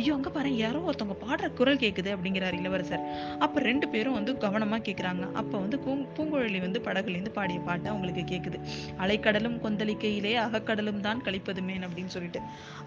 ஐயோ 0.00 0.12
அங்கே 0.18 0.32
பாரு 0.38 0.52
யாரோ 0.64 0.82
ஒருத்தவங்க 0.88 1.18
பாடுற 1.24 1.52
குரல் 1.60 1.82
கேட்குது 1.84 2.12
அப்படிங்கிறார் 2.16 2.58
இளவரசர். 2.62 3.06
அப்போ 3.46 3.58
ரெண்டு 3.70 3.86
பேரும் 3.94 4.18
வந்து 4.20 4.34
கவனமாக 4.46 4.82
கேட்குறாங்க 4.90 5.24
அப்போ 5.40 5.56
வந்து 5.64 5.78
பூங் 5.86 6.04
பூங்குழலி 6.18 6.60
வந்து 6.66 6.80
படகுலேருந்து 6.86 7.32
பாடிய 7.38 7.60
பாட்டு 7.68 7.88
அவங்களுக்கு 7.92 8.22
கேட்குது 8.32 8.60
அலைக்கடலும் 9.04 9.58
கொந்தளிக்கையிலே 9.64 10.34
அகக்கடலும் 10.46 11.02
தான் 11.06 11.24
கழிப்பதுமேன் 11.24 11.86
அப்படின்னு 11.86 12.14
சொல்லிட்டு. 12.16 12.42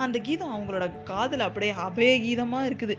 அந்த 0.06 0.18
கீதம் 0.28 0.56
அவங்களோட 0.56 0.88
காதல் 1.12 1.48
அப்படியே 1.50 1.74
அபய 1.88 2.14
கீதமா 2.28 2.62
இருக்குது. 2.70 2.98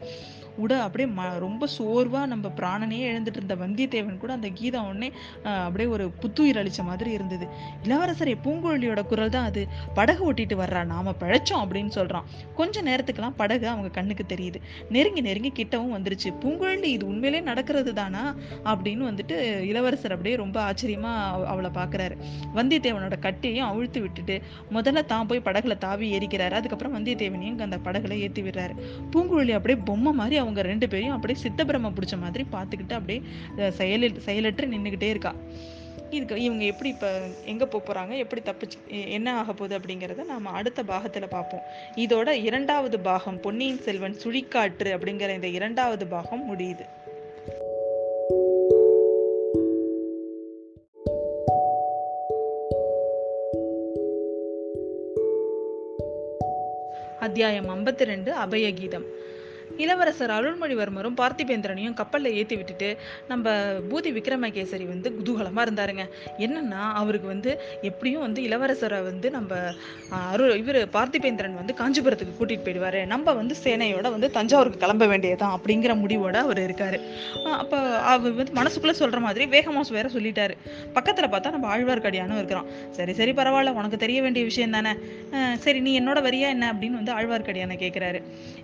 உட 0.62 0.80
அப்படியே 0.80 1.14
ம 1.16 1.38
ரொம்ப 1.38 1.66
சோர்வாக 1.66 2.26
நம்ம 2.26 2.48
பிராணனே 2.56 2.98
எழுந்துட்டு 3.08 3.36
இருந்த 3.36 3.56
வந்தியத்தேவன் 3.56 4.16
கூட 4.16 4.32
அந்த 4.32 4.48
கீதம் 4.54 4.86
உடனே 4.86 5.12
அப்படியே 5.42 5.90
ஒரு 5.90 6.10
புத்துயிர் 6.10 6.56
அளிச்ச 6.56 6.82
மாதிரி 6.82 7.10
இருந்தது. 7.10 7.48
இளவரசரை 7.84 8.34
பூங்குழலியோட 8.44 9.02
குரல் 9.02 9.30
தான் 9.30 9.44
அது. 9.44 9.68
படகு 9.94 10.32
ஓட்டிட்டு 10.32 10.56
வர்றா 10.58 10.84
நாம 10.84 11.14
பழைச்சோம் 11.20 11.62
அப்படின்னு 11.62 11.88
சொல்கிறான் 11.88 12.24
கொஞ்ச 12.54 12.82
நேரத்துக்கெல்லாம் 12.82 13.32
படகு 13.36 13.68
அவங்க 13.68 13.88
கண்ணுக்கு 13.88 14.24
தெரியுது. 14.28 14.54
நெருங்கி 14.88 15.20
நெருங்கி 15.20 15.52
கிட்டவும் 15.56 15.94
வந்துருச்சு. 15.96 16.34
பூங்குழலி 16.40 16.84
இது 16.84 17.06
உண்மையிலே 17.06 17.42
நடக்கிறது 17.42 17.92
தானா? 17.94 18.34
அப்படின்னு 18.64 19.08
வந்துட்டு 19.10 19.60
இளவரசர் 19.60 20.10
அப்படியே 20.10 20.36
ரொம்ப 20.36 20.62
ஆச்சரியமாக 20.62 21.30
அவ- 21.30 21.46
அவளை 21.46 21.70
பார்க்குறாரு 21.70 22.16
வந்தியத்தேவனோட 22.54 23.18
கட்டியையும் 23.18 23.66
அவிழ்த்து 23.66 24.00
விட்டுட்டு 24.00 24.40
முதல்ல 24.72 25.04
தான் 25.04 25.26
போய் 25.26 25.40
படகுல 25.44 25.78
தாவி 25.78 26.18
ஏறிக்கிறாரு. 26.18 26.50
அதுக்கப்புறம் 26.50 26.94
வந்தியத்தேவனையும் 26.98 27.58
அந்த 27.58 27.76
படகுல 27.84 28.18
ஏற்றி 28.18 28.42
விடுறாரு. 28.42 28.74
பூங்குழலி 29.12 29.50
அப்படியே 29.50 29.82
பொம்மை 29.84 30.12
மாதிரி 30.12 30.36
அவங்க 30.48 30.62
ரெண்டு 30.62 30.88
பேரையும் 30.88 31.14
அப்படியே 31.14 31.40
சித்தபிரம 31.42 31.92
பிடிச்ச 31.92 32.18
மாதிரி 32.18 32.44
பார்த்துக்கிட்டு 32.52 32.92
அப்படியே 32.92 33.20
அஹ், 33.56 33.70
செயலற்று 34.18 34.66
நின்றுக்கிட்டே 34.66 35.08
இருக்கா. 35.08 35.32
இதுக்கு 36.10 36.42
இவங்க 36.42 36.64
எப்படி 36.64 36.88
இப்போ 36.88 37.08
எங்க 37.44 37.66
போக 37.66 37.80
போறாங்க 37.86 38.16
எப்படி 38.16 38.40
தப்பிச்சு 38.40 38.76
என்ன 39.08 39.36
ஆக 39.36 39.52
போகுது 39.52 39.78
அப்படிங்கிறத 39.78 40.24
நாம 40.24 40.50
அடுத்த 40.50 40.82
பாகத்துல 40.82 41.26
பார்ப்போம். 41.28 41.64
இதோட 41.96 42.30
இரண்டாவது 42.42 43.00
பாகம் 43.00 43.40
பொன்னியின் 43.40 43.80
செல்வன் 43.80 44.16
சுழிக்காற்று 44.24 44.92
அப்படிங்கிற 44.94 45.34
இந்த 45.34 45.46
இரண்டாவது 45.52 46.06
பாகம் 46.06 46.48
முடியுது. 46.48 46.86
அத்தியாயம் 57.18 57.68
52 57.68 58.04
ரெண்டு 58.04 58.32
அபயகீதம். 58.34 59.06
இளவரசர் 59.84 60.32
அருள்மொழிவர்மரும் 60.36 61.16
பார்த்திபேந்திரனையும் 61.22 61.96
கப்பலில் 62.00 62.36
ஏற்றி 62.40 62.56
விட்டுட்டு 62.60 62.88
நம்ம 63.30 63.54
பூதி 63.90 64.10
விக்ரமகேசரி 64.18 64.86
வந்து 64.92 65.08
குதூகலமாக 65.18 65.66
இருந்தாருங்க. 65.66 66.04
என்னன்னா 66.46 66.82
அவருக்கு 67.02 67.28
வந்து 67.34 67.50
எப்படியும் 67.90 68.24
வந்து 68.26 68.40
இளவரசரை 68.48 69.00
வந்து 69.10 69.30
நம்ம 69.36 69.60
அருள் 70.32 70.54
இவர் 70.62 70.80
பார்த்திபேந்திரன் 70.96 71.58
வந்து 71.60 71.74
காஞ்சிபுரத்துக்கு 71.80 72.36
கூட்டிகிட்டு 72.38 72.66
போயிடுவாரு. 72.68 73.02
நம்ம 73.14 73.34
வந்து 73.40 73.56
சேனையோட 73.64 74.06
வந்து 74.16 74.30
தஞ்சாவூருக்கு 74.38 74.82
கிளம்ப 74.84 75.06
வேண்டியதான் 75.12 75.54
அப்படிங்கிற 75.58 75.94
முடிவோட 76.02 76.36
அவர் 76.46 76.62
இருக்கார். 76.66 76.98
அப்போ 77.62 77.78
அவர் 78.12 78.36
வந்து 78.40 78.56
மனசுக்குள்ளே 78.60 78.96
சொல்கிற 79.02 79.20
மாதிரி 79.26 79.46
வேகமாஸ் 79.56 79.94
வேற 79.98 80.06
சொல்லிட்டாரு. 80.16 80.56
பக்கத்தில் 80.96 81.30
பார்த்தா 81.34 81.54
நம்ம 81.56 81.68
ஆழ்வார்க்கடியானும் 81.74 82.40
இருக்கிறான். 82.40 82.68
சரி 82.98 83.12
சரி 83.20 83.34
பரவாயில்ல 83.40 83.76
உனக்கு 83.80 83.98
தெரிய 84.04 84.18
வேண்டிய 84.26 84.44
விஷயம் 84.50 84.76
தானே? 84.78 84.94
சரி 85.64 85.78
நீ 85.86 85.92
என்னோட 86.00 86.18
வரியா 86.28 86.48
என்ன 86.56 86.66
அப்படின்னு 86.72 87.00
வந்து 87.00 87.14
ஆழ்வார்க்கடியானை 87.18 87.76
கேட்குறாரு 87.84 88.20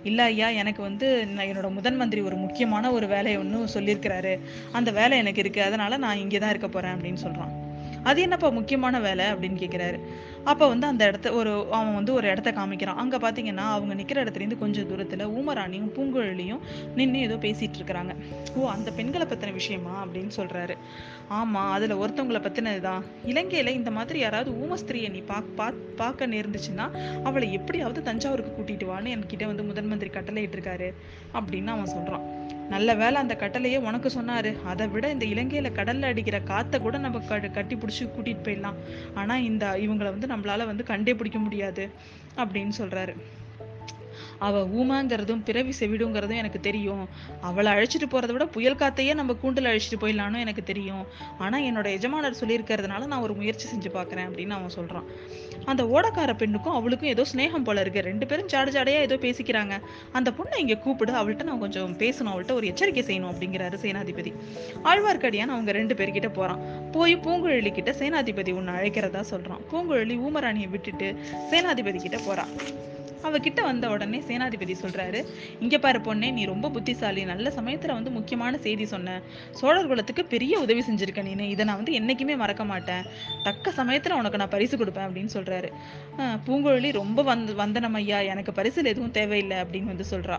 இல்லை 0.09 0.25
ஐயா 0.31 0.49
எனக்கு 0.61 0.81
வந்து 0.89 1.04
நான் 1.07 1.45
என்னோட 1.45 1.71
முதன் 1.71 1.95
மந்திரி 1.95 2.21
ஒரு 2.21 2.35
முக்கியமான 2.35 2.91
ஒரு 2.91 3.07
வேலையை 3.07 3.41
ஒன்றும் 3.41 3.67
சொல்லியிருக்கிறாரு. 3.73 4.39
அந்த 4.71 4.91
வேலை 4.91 5.17
எனக்கு 5.17 5.39
இருக்கு. 5.39 5.63
அதனால 5.63 5.97
நான் 5.97 6.17
இங்கே 6.17 6.37
தான் 6.37 6.49
இருக்க 6.49 6.67
போறேன் 6.67 6.91
அப்படின்னு 6.91 7.17
சொல்றான். 7.23 7.64
அது 8.05 8.21
என்னப்பா 8.21 8.49
முக்கியமான 8.49 8.99
வேலை 8.99 9.25
அப்படின்னு 9.25 9.61
கேட்குறாரு 9.63 9.99
அப்போ 10.43 10.67
வந்து 10.67 10.87
அந்த 10.87 11.05
இடத்த 11.05 11.27
ஒரு 11.31 11.51
அவன் 11.71 11.95
வந்து 11.95 12.13
ஒரு 12.13 12.27
இடத்த 12.27 12.49
காமிக்கிறான். 12.51 12.99
அங்கே 13.03 13.17
பார்த்தீங்கன்னா 13.17 13.65
அவங்க 13.75 13.93
நிற்கிற 13.93 14.23
இடத்துலேருந்து 14.23 14.57
கொஞ்சம் 14.57 14.87
தூரத்தில் 14.87 15.23
ஊமராணியும் 15.27 15.91
பூங்குழலியும் 15.95 16.61
நின்று 16.95 17.19
ஏதோ 17.19 17.35
பேசிகிட்டு 17.35 17.79
இருக்கிறாங்க. 17.79 18.13
ஓ 18.55 18.69
அந்த 18.69 18.91
பெண்களை 18.91 19.27
பற்றின 19.27 19.53
விஷயமா 19.53 20.05
அப்படின்னு 20.05 20.31
சொல்கிறாரு 20.37 20.75
ஆமாம் 21.27 21.71
அதில் 21.71 21.95
ஒருத்தவங்களை 21.95 22.41
பற்றினது 22.41 22.81
தான் 22.81 23.05
இலங்கையில் 23.25 23.75
இந்த 23.75 23.91
மாதிரி 23.91 24.19
யாராவது 24.19 24.51
ஊமஸ்திரியை 24.51 25.09
நீ 25.11 25.19
பா 25.19 25.43
பாக் 25.55 25.81
பார்க்க 25.95 26.27
நேர்ந்துச்சுன்னா 26.27 26.87
அவளை 27.23 27.53
எப்படியாவது 27.53 28.01
தஞ்சாவூருக்கு 28.03 28.53
கூட்டிகிட்டு 28.57 28.91
வான்னு 28.91 29.13
என்கிட்ட 29.15 29.45
வந்து 29.45 29.63
முதன் 29.63 29.87
மந்திரி 29.87 30.09
கட்டளையிட்டிருக்காரு 30.09 30.89
அப்படின்னு 31.33 31.67
அவன் 31.67 31.93
சொல்கிறான் 31.95 32.25
நல்ல 32.69 32.93
வேலை 32.93 33.15
அந்த 33.21 33.35
கட்டளையே 33.39 33.77
உனக்கு 33.79 34.09
சொன்னாரு. 34.09 34.63
அதை 34.63 34.87
விட 34.87 35.09
இந்த 35.09 35.25
இலங்கையில 35.25 35.69
கடல்ல 35.75 36.01
அடிக்கிற 36.01 36.39
காத்தை 36.39 36.79
கூட 36.79 36.97
நம்ம 36.97 37.19
கட்டி 37.19 37.75
பிடிச்சி 37.75 38.05
கூட்டிட்டு 38.05 38.45
போயிடலாம். 38.47 38.79
ஆனா 39.13 39.37
இந்த 39.37 39.73
இவங்கள 39.77 40.07
வந்து 40.15 40.27
நம்மளால 40.27 40.65
வந்து 40.65 40.83
கண்டே 40.83 41.13
பிடிக்க 41.13 41.39
முடியாது 41.39 41.89
அப்படின்னு 42.37 42.71
சொல்றாரு. 42.77 43.15
அவள் 44.47 44.67
ஊமாங்கிறதும் 44.79 45.43
பிறவி 45.49 45.73
செவிடுங்கிறதும் 45.79 46.41
எனக்கு 46.41 46.59
தெரியும். 46.59 47.03
அவளை 47.49 47.71
அழைச்சிட்டு 47.73 48.07
போகிறத 48.13 48.33
விட 48.35 48.45
புயல் 48.45 48.79
காத்தையே 48.81 49.13
நம்ம 49.13 49.33
கூண்டில் 49.41 49.69
அழைச்சிட்டு 49.71 49.99
போயிடலான்னு 50.03 50.43
எனக்கு 50.45 50.63
தெரியும். 50.63 51.05
ஆனால் 51.37 51.65
என்னோட 51.69 51.87
எஜமானர் 51.97 52.39
சொல்லியிருக்கிறதுனால 52.41 53.05
நான் 53.13 53.25
ஒரு 53.27 53.33
முயற்சி 53.33 53.67
செஞ்சு 53.73 53.91
பார்க்குறேன் 53.97 54.27
அப்படின்னு 54.29 54.57
அவன் 54.57 54.75
சொல்கிறான் 54.79 55.07
அந்த 55.71 55.83
ஓடக்கார 55.83 56.31
பெண்ணுக்கும் 56.41 56.75
அவளுக்கும் 56.79 57.11
ஏதோ 57.13 57.25
ஸ்னேகம் 57.31 57.65
போல 57.67 57.81
இருக்கு. 57.81 58.01
ரெண்டு 58.09 58.25
பேரும் 58.29 58.49
ஜாடு 58.53 58.71
ஜாடையாக 58.75 59.07
ஏதோ 59.07 59.15
பேசிக்கிறாங்க. 59.25 59.73
அந்த 60.17 60.31
பொண்ணை 60.37 60.57
இங்கே 60.63 60.77
கூப்பிடு 60.77 61.13
அவள்கிட்ட 61.21 61.43
நான் 61.43 61.63
கொஞ்சம் 61.63 61.95
பேசணும் 62.03 62.31
அவள்கிட்ட 62.33 62.53
ஒரு 62.53 62.67
எச்சரிக்கை 62.71 63.03
செய்யணும் 63.09 63.31
அப்படிங்கிறாரு 63.33 63.77
சேனாதிபதி. 63.85 64.33
ஆழ்வார்க்கடியான் 64.91 65.53
அவங்க 65.55 65.71
ரெண்டு 65.79 65.95
பேர்கிட்ட 66.01 66.29
போகிறான் 66.39 66.61
போய் 66.91 67.15
பூங்குழலி 67.25 67.71
கிட்ட 67.71 67.91
சேனாதிபதி 68.01 68.51
உன்னை 68.51 68.73
அழைக்கிறதா 68.79 69.21
சொல்கிறான் 69.33 69.63
பூங்குழலி 69.71 70.17
ஊமராணியை 70.27 70.69
விட்டுட்டு 70.75 71.09
சேனாதிபதி 71.51 71.99
கிட்ட 72.07 72.19
போகிறான் 72.27 72.51
அவகிட்ட 73.27 73.61
வந்த 73.63 73.89
உடனே 73.89 74.19
சேனாதிபதி 74.27 74.75
சொல்றாரு 74.83 75.21
இங்க 75.59 75.77
பாரு 75.77 75.99
பொண்ணே 76.07 76.31
நீ 76.37 76.45
ரொம்ப 76.45 76.69
புத்திசாலி. 76.69 77.23
நல்ல 77.31 77.53
சமயத்துல 77.59 77.97
வந்து 77.97 78.15
முக்கியமான 78.17 78.57
செய்தி 78.57 78.85
சொன்ன. 78.93 79.17
சோழர் 79.51 79.87
குலத்துக்கு 79.87 80.25
பெரிய 80.25 80.59
உதவி 80.59 80.83
செஞ்சிருக்க 80.89 81.23
நீ 81.29 81.47
இதை 81.47 81.65
நான் 81.65 81.81
வந்து 81.81 81.93
என்னைக்குமே 81.99 82.37
மறக்க 82.43 82.65
மாட்டேன். 82.65 83.03
தக்க 83.43 83.73
சமயத்துல 83.79 84.19
உனக்கு 84.21 84.41
நான் 84.43 84.55
பரிசு 84.55 84.77
கொடுப்பேன் 84.77 85.07
அப்படின்னு 85.07 85.35
சொல்றாரு. 85.37 85.71
பூங்கொழி 86.47 86.63
பூங்குழலி 86.65 86.91
ரொம்ப 86.91 87.21
வந்து 87.23 87.55
வந்தனம் 87.55 87.93
ஐயா. 87.93 88.19
எனக்கு 88.19 88.51
பரிசுல 88.51 88.89
எதுவும் 88.91 89.11
தேவையில்லை 89.11 89.57
அப்படின்னு 89.57 89.91
வந்து 89.91 90.05
சொல்றா. 90.11 90.37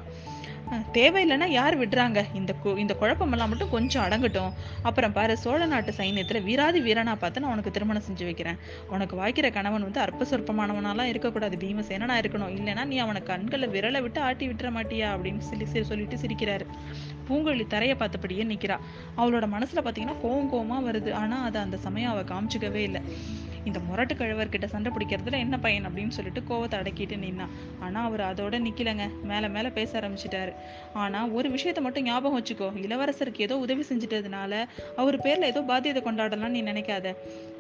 தேவையில்லைன்னா 0.93 1.47
யார் 1.47 1.89
விடுறாங்க? 1.89 2.25
இந்த 2.35 2.55
கு- 2.65 2.77
இந்த 2.77 2.97
குழப்பமெல்லாம் 3.01 3.49
மட்டும் 3.49 3.71
கொஞ்சம் 3.71 4.05
அடங்கட்டும். 4.05 4.53
அப்புறம் 4.83 5.13
பாரு 5.13 5.37
சோழ 5.37 5.67
நாட்டு 5.67 5.93
சைன்யத்தில் 5.93 6.43
வீராதி 6.43 6.81
வீரனா 6.81 7.15
பார்த்து 7.15 7.41
நான் 7.41 7.51
உனக்கு 7.51 7.71
திருமணம் 7.71 8.03
செஞ்சு 8.03 8.25
வைக்கிறேன். 8.25 8.57
உனக்கு 8.89 9.17
வாய்க்கிற 9.17 9.53
கணவன் 9.53 9.83
வந்து 9.83 10.01
அற்ப 10.01 10.25
சொற்பமானவனாலாம் 10.25 11.03
இருக்கக்கூடாது. 11.03 11.57
பீமசேனனா 11.57 12.21
இருக்கணும். 12.21 12.51
இல்லைன்னா 12.51 12.85
நீ 12.85 12.99
அவனை 12.99 13.23
கண்களை 13.23 13.69
விரலை 13.69 14.03
விட்டு 14.03 14.21
ஆட்டி 14.21 14.49
விட்டுற 14.49 14.67
மாட்டியா? 14.67 15.09
அப்படின்னு 15.09 15.39
சொல்லி 15.39 15.83
சொல்லிட்டு 15.83 16.17
சிரிக்கிறாரு. 16.17 16.67
பூங்கொழி 17.29 17.67
தரையை 17.67 17.97
பார்த்தபடியே 17.97 18.45
நிற்கிறா 18.45 18.79
அவளோட 19.17 19.49
மனசில் 19.49 19.83
பார்த்தீங்கன்னா 19.83 20.15
கோவம் 20.25 20.49
கோவமாக 20.53 20.91
வருது. 20.91 21.13
ஆனால் 21.13 21.45
அதை 21.45 21.61
அந்த 21.61 21.77
சமயம் 21.77 22.11
அவள் 22.11 22.25
காமிச்சிக்கவே 22.25 22.75
இல்லை. 22.75 23.01
இந்த 23.69 23.79
முரட்டு 23.87 24.15
கழுவர்கிட்ட 24.15 24.67
சண்டை 24.73 24.91
பிடிக்கிறதுல 24.97 25.39
என்ன 25.45 25.57
பையன் 25.65 25.87
அப்படின்னு 25.89 26.15
சொல்லிட்டு 26.17 26.43
கோவத்தை 26.51 26.77
அடக்கிட்டு 26.81 27.17
நின்னான் 27.25 27.53
ஆனால் 27.85 28.07
அவர் 28.09 28.23
அதோட 28.31 28.61
நிற்கலைங்க 28.67 29.07
மேலே 29.31 29.49
மேலே 29.57 29.71
பேச 29.79 29.91
ஆரம்பிச்சிட்டாரு. 30.01 30.53
ஆனால் 31.05 31.31
ஒரு 31.39 31.49
விஷயத்த 31.57 31.81
மட்டும் 31.87 32.07
ஞாபகம் 32.11 32.39
வச்சுக்கோ. 32.39 32.69
இளவரசருக்கு 32.85 33.47
ஏதோ 33.47 33.59
உதவி 33.65 33.85
செஞ்சுட்டதுனால 33.91 34.53
அவர் 35.03 35.19
பேரில் 35.27 35.51
ஏதோ 35.53 35.63
பாத்தியத்தை 35.73 36.03
கொண்டாடலாம்னு 36.09 36.55
நீ 36.57 36.63
நினைக்காத. 36.73 37.15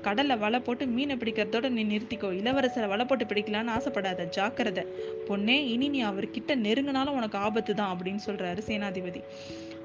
கடலில் 0.06 0.40
வலை 0.44 0.60
போட்டு 0.60 0.86
மீனை 0.96 1.16
பிடிக்கிறதோட 1.22 1.68
நீ 1.76 1.84
நிறுத்திக்கோ. 1.92 2.30
இளவரசரை 2.40 2.88
வலை 2.94 3.06
போட்டு 3.06 3.25
பிடிக்கலான்னு 3.32 3.75
ஆசைப்படாத. 3.76 4.28
ஜாக்கிரதை. 4.38 4.84
பொண்ணே 5.30 5.58
இனி 5.75 5.88
நீ 5.94 6.02
அவர்கிட்ட 6.10 6.54
நெருங்கினாலும் 6.66 7.18
உனக்கு 7.20 7.38
ஆபத்து 7.46 7.75
தான் 7.80 7.92
அப்படின்னு 7.94 8.22
சொல்கிறாரு 8.28 8.62
சேனாதிபதி. 8.68 9.22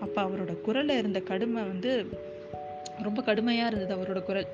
அப்போ 0.06 0.20
அவரோட 0.28 0.54
குரலில் 0.68 1.00
இருந்த 1.02 1.20
கடுமை 1.30 1.64
வந்து 1.72 1.92
ரொம்ப 3.04 3.22
கடுமையாக 3.22 3.76
இருந்தது 3.76 3.96
அவரோட 3.96 4.24
குரல். 4.24 4.48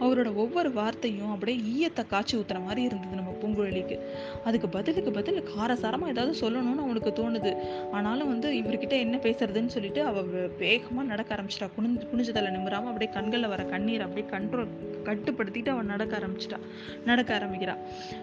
அவரோட 0.00 0.34
ஒவ்வொரு 0.34 0.72
வார்த்தையும் 0.72 1.30
அப்படியே 1.30 1.58
ஈயத்தை 1.74 2.06
காய்ச்சி 2.06 2.38
ஊத்துற 2.38 2.62
மாதிரி 2.62 2.82
இருந்தது 2.82 3.14
நம்ம 3.14 3.34
பூங்குழலிக்கு. 3.42 3.98
அதுக்கு 4.44 4.68
பதிலுக்கு 4.68 5.10
பதில் 5.10 5.44
காரசாரமாக 5.58 6.08
ஏதாவது 6.08 6.38
சொல்லணும்னு 6.40 6.84
அவனுக்கு 6.86 7.12
தோணுது. 7.20 7.52
ஆனாலும் 7.90 8.28
வந்து 8.28 8.50
இவர்கிட்ட 8.50 8.90
என்ன 8.90 9.16
பேசுறதுன்னு 9.16 9.66
சொல்லிட்டு 9.66 10.02
அவ 10.04 10.22
வேகமாக 10.58 11.06
நடக்க 11.06 11.34
ஆரம்பிச்சிட்டா. 11.34 11.68
குனிஞ்சு 11.76 12.06
குனிஞ்சதில் 12.12 12.50
நிமிராமல் 12.50 12.86
அப்படியே 12.86 13.12
கண்களில் 13.12 13.48
வர 13.48 13.62
கண்ணீர் 13.62 14.00
அப்படியே 14.00 14.28
கண்ட்ரோல் 14.30 14.68
கட்டுப்படுத்திட்டு 15.04 15.68
அவன் 15.68 15.86
நடக்க 15.86 16.18
ஆரம்பிச்சிட்டா. 16.18 16.58
நடக்க 17.04 17.38
ஆரம்பிக்கிறா. 17.38 17.76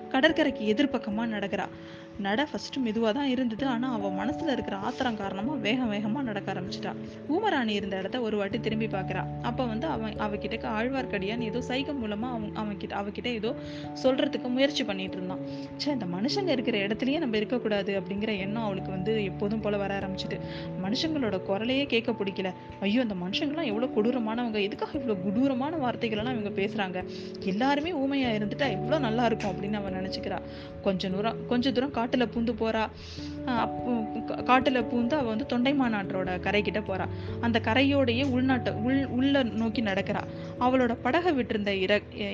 கடற்கரைக்கு 0.10 0.74
எதிர்பக்கமாக 0.74 1.34
நடக்கிறா. 1.36 1.68
நட 2.26 2.48
ஃபஸ்ட்டு 2.50 2.82
மெதுவாக 2.86 3.14
தான் 3.18 3.30
இருந்தது. 3.34 3.66
ஆனால் 3.74 3.94
அவள் 3.98 4.16
மனசில் 4.20 4.52
இருக்கிற 4.56 4.78
ஆத்திரம் 4.88 5.20
காரணமாக 5.22 5.58
வேகம் 5.66 5.92
வேகமாக 5.96 6.24
நடக்க 6.30 6.54
ஆரம்பிச்சிட்டா. 6.54 6.92
ஊமராணி 7.34 7.74
இருந்த 7.80 7.96
இடத்த 8.02 8.22
ஒரு 8.28 8.38
வாட்டி 8.42 8.60
திரும்பி 8.60 8.88
பார்க்குறா. 8.96 9.24
அப்போ 9.50 9.66
வந்து 9.66 9.88
அவன் 9.88 10.16
அவகிட்ட 10.26 10.68
ஆழ்வார்க்கடியான் 10.78 11.46
ஏதோ 11.50 11.62
சைகம் 11.70 12.00
மூலமாக 12.04 12.36
அவன் 12.38 12.54
அவன்கிட்ட 12.62 12.96
அவகிட்ட 13.02 13.30
ஏதோ 13.40 13.52
சொல்கிறதுக்கு 14.04 14.50
முயற்சி 14.56 14.84
பண்ணிட்டு 14.90 15.18
இருந்தான். 15.20 15.42
ச்சே 15.78 15.92
இந்த 15.98 16.08
மனுஷங்க 16.16 16.52
இருக்கிற 16.58 16.78
இடத்துலையே 16.86 17.20
நம்ம 17.24 17.38
இருக்கக்கூடாது 17.42 17.94
அப்படிங்கிற 18.02 18.34
எண்ணம் 18.46 18.66
அவளுக்கு 18.68 18.92
வந்து 18.98 19.14
எப்போதும் 19.32 19.64
போல 19.66 19.78
வர 19.84 19.94
ஆரம்பிச்சிட்டு 20.00 20.40
மனுஷங்களோட 20.86 21.40
குரலையே 21.50 21.86
கேட்க 21.86 22.12
பிடிக்கல. 22.22 22.52
ஐயோ 22.88 23.02
அந்த 23.06 23.18
மனுஷங்களாம் 23.24 23.70
எவ்வளோ 23.72 23.90
கொடூரமானவங்க. 23.98 24.60
எதுக்காக 24.68 24.98
இவ்வளோ 25.02 25.18
கொடூரமான 25.26 25.78
வார்த்தைகளெல்லாம் 25.86 26.38
இவங்க 26.38 26.54
பேசுகிறாங்க 26.62 27.00
எல்லாருமே 27.54 27.94
ஊமையாக 28.04 28.38
இருந்துட்டா 28.40 28.70
எவ்வளோ 28.78 29.00
நல்லா 29.08 29.26
இருக்கும் 29.32 29.52
அப்படின்னு 29.54 29.80
அவன் 29.82 29.98
நினச்சிக்கிறா. 30.00 30.40
கொஞ்ச 30.88 31.10
தூரம் 31.16 31.40
கொஞ்ச 31.52 31.72
தூரம் 31.72 31.96
காட்டுல 32.12 32.26
பூந்து 32.34 32.54
போறா. 32.62 32.84
அப்போ 33.64 33.92
காட்டுல 34.50 34.80
பூந்து 34.90 35.14
அவ 35.20 35.28
வந்து 35.34 35.46
தொண்டைமானாற்றோட 35.54 36.32
கரைக்கிட்ட 36.48 36.80
போறா. 36.90 37.06
அந்த 37.46 37.58
கரையோடையே 37.68 38.24
உள்நாட்டு 38.36 38.72
உள் 38.88 39.00
உள்ள 39.18 39.44
நோக்கி 39.62 39.82
நடக்கிறா. 39.82 40.22
அவளோட 40.66 40.94
படகை 41.06 41.32
விட்டிருந்த 41.38 41.74
இட 41.86 41.94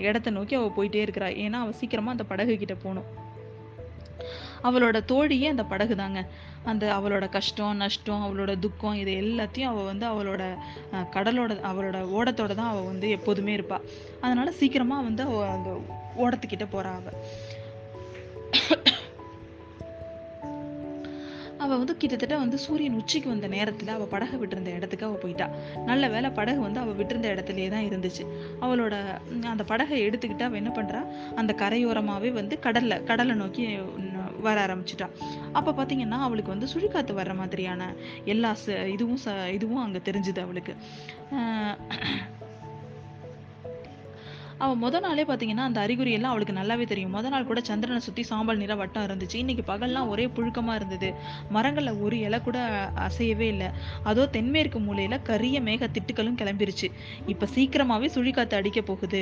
இடத்த 0.10 0.36
நோக்கி 0.38 0.55
அவ 0.60 0.72
போயிட்டே 0.77 1.03
இருக்கிறா. 1.05 1.29
ஏன்னா 1.46 1.60
அவ 1.65 1.75
சீக்கிரமா 1.81 2.13
அந்த 2.15 2.25
படகு 2.34 2.55
கிட்ட 2.63 2.77
போகணும் 2.84 3.10
அவளோட 4.67 4.98
தோழியே 5.10 5.48
அந்த 5.53 5.63
படகு 5.72 5.96
தாங்க 5.96 6.19
அந்த 6.69 6.86
அவளோட 6.96 7.25
கஷ்டம் 7.36 7.81
நஷ்டம் 7.81 8.24
அவளோட 8.25 8.51
துக்கம் 8.60 9.00
இது 9.01 9.12
எல்லாத்தையும் 9.24 9.72
அவள் 9.72 9.89
வந்து 9.89 10.05
அவளோட 10.05 10.41
கடலோட 11.15 11.51
அவளோட 11.69 12.00
ஓடத்தோட 12.17 12.51
தான் 12.60 12.72
அவள் 12.72 12.89
வந்து 12.91 13.10
எப்போதுமே 13.17 13.53
இருப்பாள் 13.53 13.86
அதனால 14.25 14.51
சீக்கிரமாக 14.51 15.07
வந்து 15.10 15.24
அவள் 15.24 15.53
அந்த 15.55 15.69
ஓடத்துக்கிட்ட 16.24 16.67
போகிறா 16.74 16.93
அவள் 17.00 17.19
அவள் 21.67 21.77
வந்து 21.77 21.97
கிட்டத்தட்ட 21.97 22.38
வந்து 22.38 22.57
சூரியன் 22.57 22.93
உச்சிக்கு 22.93 23.29
வந்த 23.29 23.47
நேரத்தில் 23.47 23.88
அவள் 23.88 24.07
படகை 24.07 24.39
விட்டிருந்த 24.39 24.65
இடத்துக்கு 24.65 25.05
அவள் 25.05 25.19
போயிட்டா. 25.19 25.50
நல்ல 25.86 26.07
வேளை 26.07 26.29
படகு 26.29 26.59
வந்து 26.59 26.79
அவள் 26.79 26.93
விட்டிருந்த 26.93 27.31
இடத்துலையே 27.33 27.69
தான் 27.69 27.83
இருந்துச்சு. 27.83 28.25
அவளோட 28.62 28.95
அந்த 29.45 29.63
படகை 29.63 30.07
எடுத்துக்கிட்டு 30.07 30.43
அவள் 30.43 30.62
என்ன 30.63 30.71
பண்ணுறா 30.75 31.33
அந்த 31.33 31.55
கரையோரமாகவே 31.57 32.31
வந்து 32.31 32.59
கடலில் 32.59 33.03
கடலை 33.03 33.36
நோக்கி 33.36 33.77
வர 34.41 34.65
ஆரம்பிச்சிட்டா. 34.65 35.09
அப்போ 35.51 35.71
பார்த்தீங்கன்னா 35.71 36.12
அவளுக்கு 36.12 36.51
வந்து 36.51 36.67
சுழிக்காத்து 36.74 37.17
வர்ற 37.17 37.36
மாதிரியான 37.36 37.93
எல்லா 38.25 38.55
ச- 38.65 38.88
இதுவும் 38.88 39.19
ச- 39.25 39.50
இதுவும் 39.50 39.83
அங்கே 39.83 39.97
தெரிஞ்சுது 39.97 40.39
அவளுக்கு. 40.39 40.75
அவள் 44.63 44.79
மொதல் 44.83 44.95
முத 44.97 45.05
நாளே 45.05 45.23
பார்த்தீங்கன்னா 45.29 45.65
அந்த 45.69 45.79
அறிகுறி 45.85 46.11
எல்லாம் 46.17 46.31
அவளுக்கு 46.33 46.53
நல்லாவே 46.57 46.85
தெரியும். 46.91 47.11
முத 47.15 47.29
நாள் 47.33 47.45
கூட 47.49 47.59
சந்திரனை 47.67 47.99
சுற்றி 48.05 48.23
சாம்பல் 48.29 48.61
நிற 48.61 48.73
வட்டம் 48.79 49.03
இருந்துச்சு. 49.07 49.37
இன்னைக்கு 49.43 49.63
பகல்லாம் 49.69 50.07
ஒரே 50.13 50.25
புழுக்கமாக 50.35 50.77
இருந்தது. 50.79 51.09
மரங்களில் 51.55 51.99
ஒரு 52.05 52.15
இலை 52.27 52.39
கூட 52.47 52.57
அசையவே 53.07 53.47
இல்லை. 53.53 53.67
அதோ 54.11 54.23
தென்மேற்கு 54.35 54.79
மூலையில் 54.85 55.17
கரிய 55.29 55.59
மேக 55.67 55.89
திட்டுக்களும் 55.97 56.39
கிளம்பிருச்சு. 56.41 56.89
இப்போ 57.33 57.47
சீக்கிரமாகவே 57.55 58.09
சுழிக்காத்து 58.15 58.57
அடிக்க 58.59 58.81
போகுது. 58.89 59.21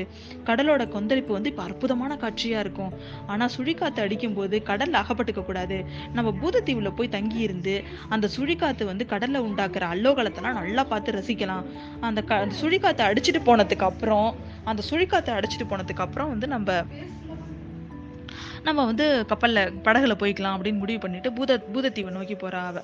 கடலோட 0.49 0.85
கொந்தளிப்பு 0.95 1.33
வந்து 1.37 1.51
இப்போ 1.53 1.63
அற்புதமான 1.67 2.17
காட்சியாக 2.23 2.63
இருக்கும். 2.65 2.93
ஆனால் 3.33 3.53
சுழிக்காத்து 3.57 4.01
அடிக்கும்போது 4.05 4.55
கடலில் 4.71 4.99
அகப்பட்டுக்க 5.03 5.43
கூடாது. 5.49 5.79
நம்ம 6.19 6.33
பூதத்தீவில் 6.41 6.95
போய் 7.01 7.13
தங்கி 7.17 7.41
இருந்து 7.49 7.75
அந்த 8.15 8.29
சுழிக்காத்து 8.37 8.89
வந்து 8.93 9.05
கடலில் 9.13 9.43
உண்டாக்குற 9.49 9.85
அல்லோகலத்தெல்லாம் 9.97 10.59
நல்லா 10.61 10.85
பார்த்து 10.93 11.17
ரசிக்கலாம். 11.19 11.65
அந்த 12.09 12.21
க 12.31 12.41
அந்த 12.45 12.57
சுழிக்காத்து 12.63 13.03
அடிச்சிட்டு 13.09 13.43
போனதுக்கு 13.51 13.87
அப்புறம் 13.91 14.29
அந்த 14.71 14.81
சுழிக்காத்து 14.89 15.24
அடிச்சிட்டு 15.31 15.67
போனதுக்கு 15.69 16.01
அப்புறம் 16.01 16.29
வந்து 16.29 16.47
நம்ம 16.47 16.69
நம்ம 18.65 18.83
வந்து 18.85 19.05
கப்பலில் 19.27 19.71
படகுல 19.85 20.13
போய்க்கலாம் 20.21 20.55
அப்படின்னு 20.55 20.81
முடிவு 20.83 20.99
பண்ணிட்டு 20.99 21.29
பூத 21.33 21.57
பூதத்தீவை 21.73 22.11
நோக்கி 22.11 22.35
போறா 22.35 22.61
அவ. 22.69 22.79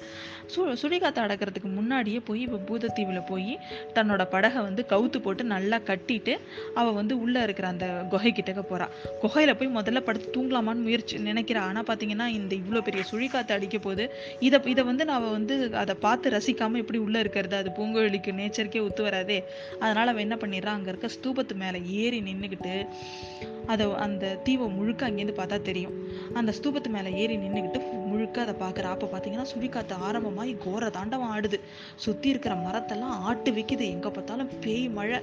சு 0.54 0.76
சுழிகாத்து 0.82 1.20
அடக்கிறதுக்கு 1.22 1.70
முன்னாடியே 1.74 2.20
போய் 2.20 2.42
இப்போ 2.42 2.60
பூதத்தீவில் 2.70 3.20
போய் 3.30 3.54
தன்னோட 3.96 4.24
படகை 4.26 4.62
வந்து 4.62 4.86
கவுத்து 4.90 5.20
போட்டு 5.22 5.44
நல்லா 5.44 5.78
கட்டிட்டு 5.90 6.34
அவ 6.74 6.92
வந்து 6.92 7.14
உள்ள 7.20 7.44
இருக்கிற 7.44 7.68
அந்த 7.68 7.88
குகை 8.10 8.32
கிட்டக்க 8.32 8.64
போறா. 8.72 8.88
குகையில 9.24 9.54
போய் 9.54 9.76
முதல்ல 9.78 10.00
படுத்து 10.00 10.30
தூங்கலாமான்னு 10.38 10.86
முயற்சி 10.88 11.18
நினைக்கிறா. 11.30 11.64
ஆனா 11.70 11.84
பாத்தீங்கன்னா 11.84 12.28
இந்த 12.40 12.54
இவ்வளோ 12.56 12.82
பெரிய 12.82 13.04
சுழிக்காத்து 13.12 13.52
அடிக்க 13.52 13.78
போது 13.78 14.06
இதை 14.40 14.60
இதை 14.66 14.84
வந்து 14.84 15.06
நான் 15.06 15.30
வந்து 15.32 15.58
அதை 15.84 15.96
பார்த்து 16.06 16.36
ரசிக்காம 16.38 16.80
எப்படி 16.84 16.98
உள்ள 16.98 17.20
இருக்கிறது. 17.20 17.56
அது 17.56 17.72
பூங்கோழிக்கு 17.80 18.34
நேச்சருக்கே 18.42 18.84
ஒத்து 18.84 19.04
வராதே. 19.04 19.40
அதனால 19.80 20.08
அவன் 20.10 20.26
என்ன 20.28 20.36
பண்ணிடுறான் 20.36 20.78
அங்க 20.80 20.90
இருக்க 20.90 21.10
ஸ்தூபத்து 21.18 21.56
மேலே 21.56 21.82
ஏறி 22.04 22.22
நின்றுக்கிட்டு 22.22 22.76
அதை 23.68 23.86
அந்த 24.06 24.38
தீவை 24.44 24.68
முழுக்க 24.68 25.10
அங்கேருந்து 25.10 25.36
பார்த்தா 25.38 25.58
தெரியும். 25.72 25.96
அந்த 26.40 26.51
ஸ்தூபத்து 26.60 26.90
மேலே 26.98 27.12
ஏறி 27.22 27.38
நின்றுக்கிட்டு 27.44 27.80
முழுக்க 28.12 28.38
அதை 28.46 28.54
பார்க்குற 28.63 28.88
அப்போ 28.94 29.08
பார்த்தீங்கன்னா 29.12 29.48
சுழிக்காத்து 29.54 29.96
ஆரம்பமாகி 30.08 30.54
கோர 30.66 30.90
தாண்டவம் 30.98 31.32
ஆடுது. 31.36 31.58
சுற்றி 32.06 32.28
இருக்கிற 32.34 32.54
மரத்தெல்லாம் 32.68 33.18
ஆட்டு 33.30 33.51
வைக்குது. 33.58 33.86
எங்கே 33.96 34.10
பார்த்தாலும் 34.18 34.51
பேய் 34.66 34.88
மழை. 35.00 35.20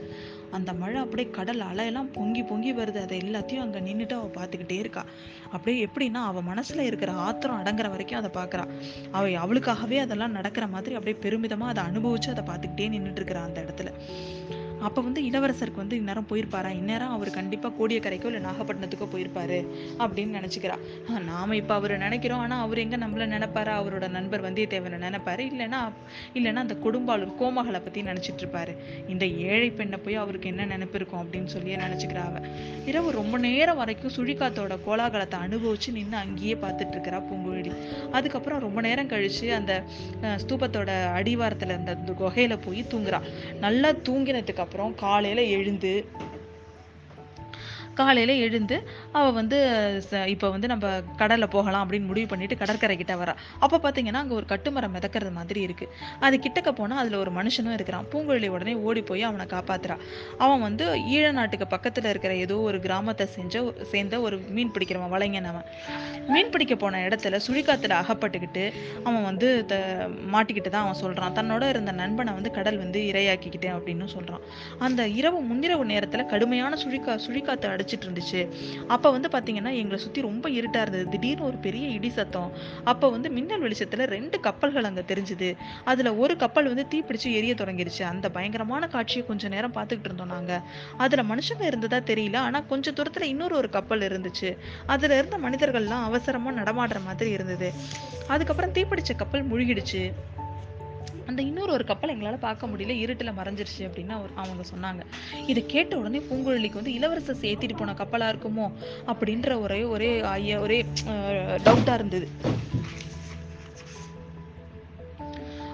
அந்த 0.56 0.70
மழை 0.82 0.98
அப்படியே 1.04 1.28
கடல் 1.38 1.62
அலையெல்லாம் 1.70 2.10
பொங்கி 2.16 2.42
பொங்கி 2.50 2.70
வருது. 2.78 3.00
அதை 3.06 3.16
எல்லாத்தையும் 3.24 3.64
அங்கே 3.64 3.80
நின்றுட்டு 3.88 4.16
அவள் 4.18 4.36
பார்த்துக்கிட்டே 4.38 4.78
இருக்கா. 4.84 5.02
அப்படியே 5.54 5.78
எப்படின்னா 5.86 6.20
அவள் 6.30 6.48
மனசில் 6.50 6.86
இருக்கிற 6.88 7.12
ஆத்திரம் 7.26 7.60
அடங்குற 7.62 7.88
வரைக்கும் 7.94 8.20
அதை 8.20 8.30
பார்க்குறா. 8.38 8.64
அவள் 9.18 9.40
அவளுக்காகவே 9.44 9.98
அதெல்லாம் 10.04 10.36
நடக்கிற 10.38 10.66
மாதிரி 10.76 10.96
அப்படியே 11.00 11.18
பெருமிதமாக 11.26 11.74
அதை 11.74 11.84
அனுபவித்து 11.90 12.34
அதை 12.34 12.44
பார்த்துக்கிட்டே 12.50 12.88
நின்றுட்டு 12.96 13.22
இருக்கிறா 13.22 13.42
அந்த 13.48 13.60
இடத்துல. 13.66 13.90
அப்போ 14.80 15.00
வந்து 15.00 15.22
இளவரசருக்கு 15.30 15.82
வந்து 15.84 15.96
இந்நேரம் 15.96 16.28
போயிருப்பாரா? 16.30 16.70
இந்நேரம் 16.80 17.14
அவர் 17.16 17.30
கண்டிப்பாக 17.30 17.74
கோடியக்கரைக்கோ 17.78 18.30
இல்லை 18.32 18.42
நாகப்பட்டினத்துக்கோ 18.50 19.08
போயிருப்பாரு 19.14 19.60
அப்படின்னு 19.98 20.38
நினச்சிக்கிறா. 20.38 20.78
நாம் 21.30 21.52
இப்போ 21.52 21.74
அவர் 21.74 21.86
அவரை 21.88 22.06
நினைக்கிறோம். 22.06 22.38
ஆனால் 22.38 22.60
அவர் 22.60 22.78
எங்கே 22.78 22.96
நம்மளை 22.96 23.26
நினைப்பாரா? 23.34 23.72
அவரோட 23.80 24.08
நண்பர் 24.08 24.42
வந்தியத்தேவனை 24.46 24.98
நினைப்பாரு? 25.04 25.42
இல்லைன்னா 25.50 25.80
இல்லைன்னா 26.38 26.62
அந்த 26.66 26.76
கொடும்பாளூர் 26.84 27.32
கோமகளை 27.40 27.80
பற்றி 27.84 28.00
நினச்சிட்டு 28.02 28.42
இருப்பாரு. 28.44 28.72
இந்த 29.08 29.26
ஏழை 29.26 29.70
பெண்ணை 29.70 29.98
போய் 30.04 30.18
அவருக்கு 30.22 30.48
என்ன 30.48 30.64
நினைப்பு 30.64 30.96
இருக்கும் 30.98 31.20
அப்படின்னு 31.22 31.50
சொல்லியே 31.54 31.76
நினச்சிக்கிறா 31.76 32.22
அவ. 32.30 32.42
இரவு 32.90 33.08
ரொம்ப 33.10 33.38
நேரம் 33.38 33.76
வரைக்கும் 33.76 34.14
சுழிக்காத்தோட 34.16 34.76
கோலாகலத்தை 34.86 35.38
அனுபவிச்சு 35.46 35.92
நின்று 35.98 36.16
அங்கேயே 36.16 36.54
பார்த்துட்டு 36.64 36.94
இருக்கிறா 36.96 37.20
பூங்குழலி. 37.30 37.72
அதுக்கப்புறம் 38.12 38.62
ரொம்ப 38.66 38.80
நேரம் 38.88 39.10
கழிச்சு 39.14 39.48
அந்த 39.58 39.72
ஸ்தூபத்தோட 40.44 40.90
அடிவாரத்தில் 41.18 41.74
இருந்த 41.74 41.96
அந்த 41.98 42.12
குகையில 42.22 42.58
போய் 42.66 42.82
தூங்குறா. 42.94 43.20
நல்லா 43.66 43.90
தூங்கினதுக்கு 44.08 44.64
அப்புறம் 44.68 44.94
காலையில் 44.94 45.42
எழுந்து 45.48 45.92
காலையில் 47.98 48.34
எழுந்து 48.38 48.76
அவள் 49.12 49.32
வந்து 49.32 49.58
ச- 50.06 50.24
வந்து 50.50 50.68
நம்ம 50.68 50.86
கடலில் 51.16 51.48
போகலாம் 51.48 51.84
அப்படின்னு 51.84 52.06
முடிவு 52.06 52.26
பண்ணிட்டு 52.26 52.56
கடற்கரை 52.56 52.96
கிட்ட 52.96 53.14
வரா. 53.16 53.34
அப்போ 53.58 53.76
பார்த்தீங்கன்னா 53.78 54.14
அங்கே 54.14 54.34
ஒரு 54.34 54.46
கட்டுமரம் 54.48 54.94
மிதக்கிறது 54.94 55.32
மாதிரி 55.32 55.60
இருக்குது 55.66 55.92
அது 56.20 56.36
கிட்டக்க 56.38 56.72
போனால் 56.72 56.98
அதில் 56.98 57.14
ஒரு 57.14 57.30
மனுஷனும் 57.32 57.72
இருக்கிறான். 57.72 58.06
பூங்குழலி 58.12 58.48
உடனே 58.48 58.74
ஓடி 58.82 59.02
போய் 59.02 59.22
அவனை 59.22 59.46
காப்பாத்துறா. 59.46 59.96
அவன் 60.38 60.60
வந்து 60.60 60.84
ஈழ 61.10 61.32
நாட்டுக்கு 61.32 61.66
பக்கத்தில் 61.66 62.04
இருக்கிற 62.04 62.34
ஏதோ 62.36 62.58
ஒரு 62.62 62.80
கிராமத்தை 62.80 63.26
செஞ்ச 63.28 63.54
சேர்ந்த 63.84 64.20
ஒரு 64.20 64.36
மீன் 64.48 64.70
பிடிக்கிறவன் 64.70 65.12
வலைஞன் 65.12 65.44
அவன் 65.44 65.66
மீன் 66.28 66.50
பிடிக்க 66.50 66.74
போன 66.76 67.00
இடத்துல 67.06 67.40
சுழிக்காத்துல 67.46 67.96
அகப்பட்டுக்கிட்டு 67.98 68.64
அவன் 69.04 69.22
வந்து 69.22 69.48
த 69.66 69.74
மாட்டிக்கிட்டு 70.32 70.68
தான் 70.68 70.84
அவன் 70.84 71.00
சொல்கிறான் 71.00 71.34
தன்னோட 71.34 71.68
இருந்த 71.68 71.92
நண்பனை 71.94 72.32
வந்து 72.32 72.50
கடல் 72.50 72.78
வந்து 72.78 73.00
இரையாக்கிக்கிட்டேன் 73.10 73.76
அப்படின்னு 73.76 74.06
சொல்கிறான் 74.08 74.44
அந்த 74.80 75.08
இரவு 75.18 75.40
முன்னிரவு 75.44 75.84
நேரத்தில் 75.84 76.26
கடுமையான 76.26 76.76
சுழிக்கா 76.76 77.14
சுழிக்காத்து 77.26 77.66
அடிச்சிட்டு 77.88 78.06
இருந்துச்சு 78.08 78.40
அப்போ 78.86 79.08
வந்து 79.10 79.28
பார்த்தீங்கன்னா 79.28 79.72
எங்களை 79.80 79.98
சுற்றி 79.98 80.20
ரொம்ப 80.20 80.46
இருட்டா 80.48 80.80
இருந்தது. 80.80 81.08
திடீர்னு 81.08 81.44
ஒரு 81.44 81.56
பெரிய 81.56 81.88
இடி 81.88 82.10
சத்தம். 82.10 82.50
அப்போ 82.84 83.10
வந்து 83.10 83.30
மின்னல் 83.30 83.60
வெளிச்சத்தில் 83.60 84.04
ரெண்டு 84.06 84.40
கப்பல்கள் 84.40 84.84
அங்கே 84.84 85.00
தெரிஞ்சுது. 85.00 85.56
அதில் 85.84 86.10
ஒரு 86.12 86.36
கப்பல் 86.36 86.70
வந்து 86.74 86.86
தீப்பிடிச்சு 86.94 87.28
எரிய 87.38 87.54
தொடங்கிருச்சு. 87.54 88.02
அந்த 88.02 88.30
பயங்கரமான 88.30 88.86
காட்சியை 88.86 89.26
கொஞ்சம் 89.26 89.50
நேரம் 89.50 89.72
பார்த்துக்கிட்டு 89.72 90.08
இருந்தோம் 90.10 90.32
நாங்கள் 90.34 90.60
அதில் 90.96 91.24
மனுஷங்க 91.24 91.64
இருந்ததா 91.66 92.00
தெரியல. 92.12 92.36
ஆனால் 92.36 92.66
கொஞ்சம் 92.66 92.94
தூரத்தில் 92.94 93.28
இன்னொரு 93.28 93.56
ஒரு 93.56 93.70
கப்பல் 93.70 94.00
இருந்துச்சு. 94.00 94.56
அதில் 94.86 95.10
இருந்த 95.10 95.38
மனிதர்கள்லாம் 95.38 96.06
அவசரமாக 96.10 96.60
நடமாடுற 96.60 97.04
மாதிரி 97.04 97.30
இருந்தது. 97.30 97.70
அதுக்கப்புறம் 98.26 98.72
தீப்பிடிச்ச 98.72 99.16
கப்பல் 99.16 99.50
முழுகிடுச்சு. 99.50 100.12
அந்த 101.30 101.40
இன்னொரு 101.48 101.72
ஒரு 101.76 101.84
கப்பலை 101.84 102.12
எங்களால் 102.14 102.44
பார்க்க 102.44 102.68
முடியல 102.70 102.94
இருட்டில் 103.04 103.36
மறைஞ்சிருச்சு 103.38 103.82
அப்படின்னு 103.86 104.14
அவர் 104.18 104.32
அவங்க 104.42 104.62
சொன்னாங்க. 104.72 105.02
இதை 105.52 105.62
கேட்ட 105.74 105.98
உடனே 106.00 106.20
பூங்குழலிக்கு 106.28 106.80
வந்து 106.80 106.94
இளவரசர் 106.98 107.42
சேர்த்திட்டு 107.44 107.76
போன 107.76 107.94
கப்பலாக 108.00 108.32
இருக்குமோ 108.34 108.66
அப்படின்ற 109.12 109.60
ஒரே 109.64 109.80
ஒரே 109.94 110.10
ஐயா 110.36 110.58
ஒரே 110.66 110.78
டவுட்டாக 111.66 111.98
இருந்தது. 112.00 112.28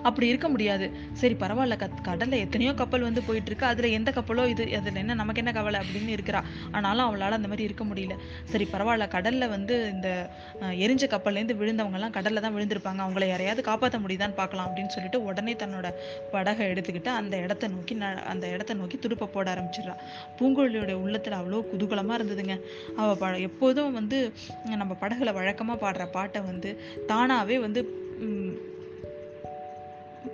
அப்படி 0.04 0.26
இருக்க 0.28 0.48
முடியாது. 0.48 0.86
சரி 1.12 1.34
பரவாயில்ல. 1.40 1.76
கத் 1.76 2.02
கடலில் 2.02 2.38
எத்தனையோ 2.38 2.74
கப்பல் 2.74 3.00
வந்து 3.00 3.22
போயிட்டு 3.22 3.48
இருக்கு 3.48 3.66
அதில் 3.66 3.90
எந்த 3.90 4.10
கப்பலோ 4.10 4.46
இது 4.48 4.76
அதில் 4.76 4.94
என்ன 4.94 5.14
நமக்கு 5.14 5.44
என்ன 5.44 5.52
கவலை 5.52 5.80
அப்படின்னு 5.80 6.14
இருக்கிறா. 6.14 6.42
ஆனாலும் 6.72 7.04
அவளால் 7.04 7.32
அந்த 7.32 7.48
மாதிரி 7.48 7.62
இருக்க 7.62 7.84
முடியல. 7.84 8.14
சரி 8.44 8.68
பரவாயில்ல. 8.72 9.08
கடலில் 9.08 9.48
வந்து 9.48 9.90
இந்த 9.92 10.30
எரிஞ்ச 10.60 11.04
கப்பல்லேருந்து 11.08 11.54
விழுந்தவங்கலாம் 11.54 12.10
கடலில் 12.10 12.40
தான் 12.40 12.54
விழுந்திருப்பாங்க. 12.56 13.06
அவங்கள 13.06 13.26
யாரையாவது 13.28 13.62
காப்பாற்ற 13.62 13.98
முடியுதான்னு 13.98 14.34
பார்க்கலாம் 14.34 14.70
அப்படின்னு 14.70 14.86
சொல்லிட்டு 14.86 15.24
உடனே 15.24 15.52
தன்னோட 15.54 15.92
படகை 16.32 16.66
எடுத்துக்கிட்டு 16.66 17.08
அந்த 17.08 17.36
இடத்த 17.36 17.68
நோக்கி 17.68 17.94
ந- 17.94 18.22
அந்த 18.22 18.48
இடத்த 18.48 18.74
நோக்கி 18.74 18.98
துடுப்பை 18.98 19.28
போட 19.28 19.54
ஆரம்பிச்சிடுறா. 19.54 19.96
பூங்குழலியோட 20.38 20.92
உள்ளத்தில் 20.92 21.32
அவ்வளோ 21.32 21.62
குதூகலமாக 21.74 22.18
இருந்ததுங்க. 22.18 22.60
அவள் 22.96 23.16
ப 23.16 23.38
எப்போதும் 23.38 23.92
வந்து 23.92 24.32
நம்ம 24.64 24.96
படகுல 25.00 25.32
வழக்கமாக 25.32 25.90
பாடுற 25.90 26.06
பாட்டை 26.06 26.42
வந்து 26.42 26.80
தானாகவே 27.06 27.58
வந்து 27.58 28.02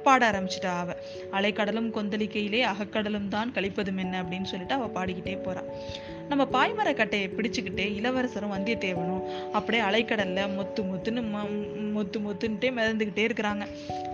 பாட 0.02 0.30
ஆரம்பிச்சிட்டா 0.30 0.72
அவள் 0.76 1.00
அலைக்கடலும் 1.32 1.90
கொந்தளிக்கையிலே 1.94 2.62
அகக்கடலும் 2.64 3.28
தான் 3.28 3.52
கழிப்பதும் 3.54 3.96
என்ன 3.96 4.22
அப்படின்னு 4.22 4.44
சொல்லிட்டு 4.44 4.74
அவள் 4.74 4.94
பாடிக்கிட்டே 4.94 5.36
போகிறான் 5.42 5.68
நம்ம 6.30 6.44
பாய்மரக்கட்டையை 6.52 7.28
பிடிச்சிக்கிட்டே 7.36 7.36
பிடிச்சுக்கிட்டே 7.36 7.84
இளவரசரும் 7.98 8.52
வந்தியத்தேவனும் 8.52 9.22
அப்படியே 9.52 9.82
அலைக்கடல்ல 9.84 10.40
மொத்து 10.56 10.80
மொத்துன்னு 10.90 11.22
மொத்து 11.96 12.18
மொத்துன்ட்டே 12.26 12.68
மிதந்துக்கிட்டே 12.76 13.22
இருக்கிறாங்க. 13.28 13.64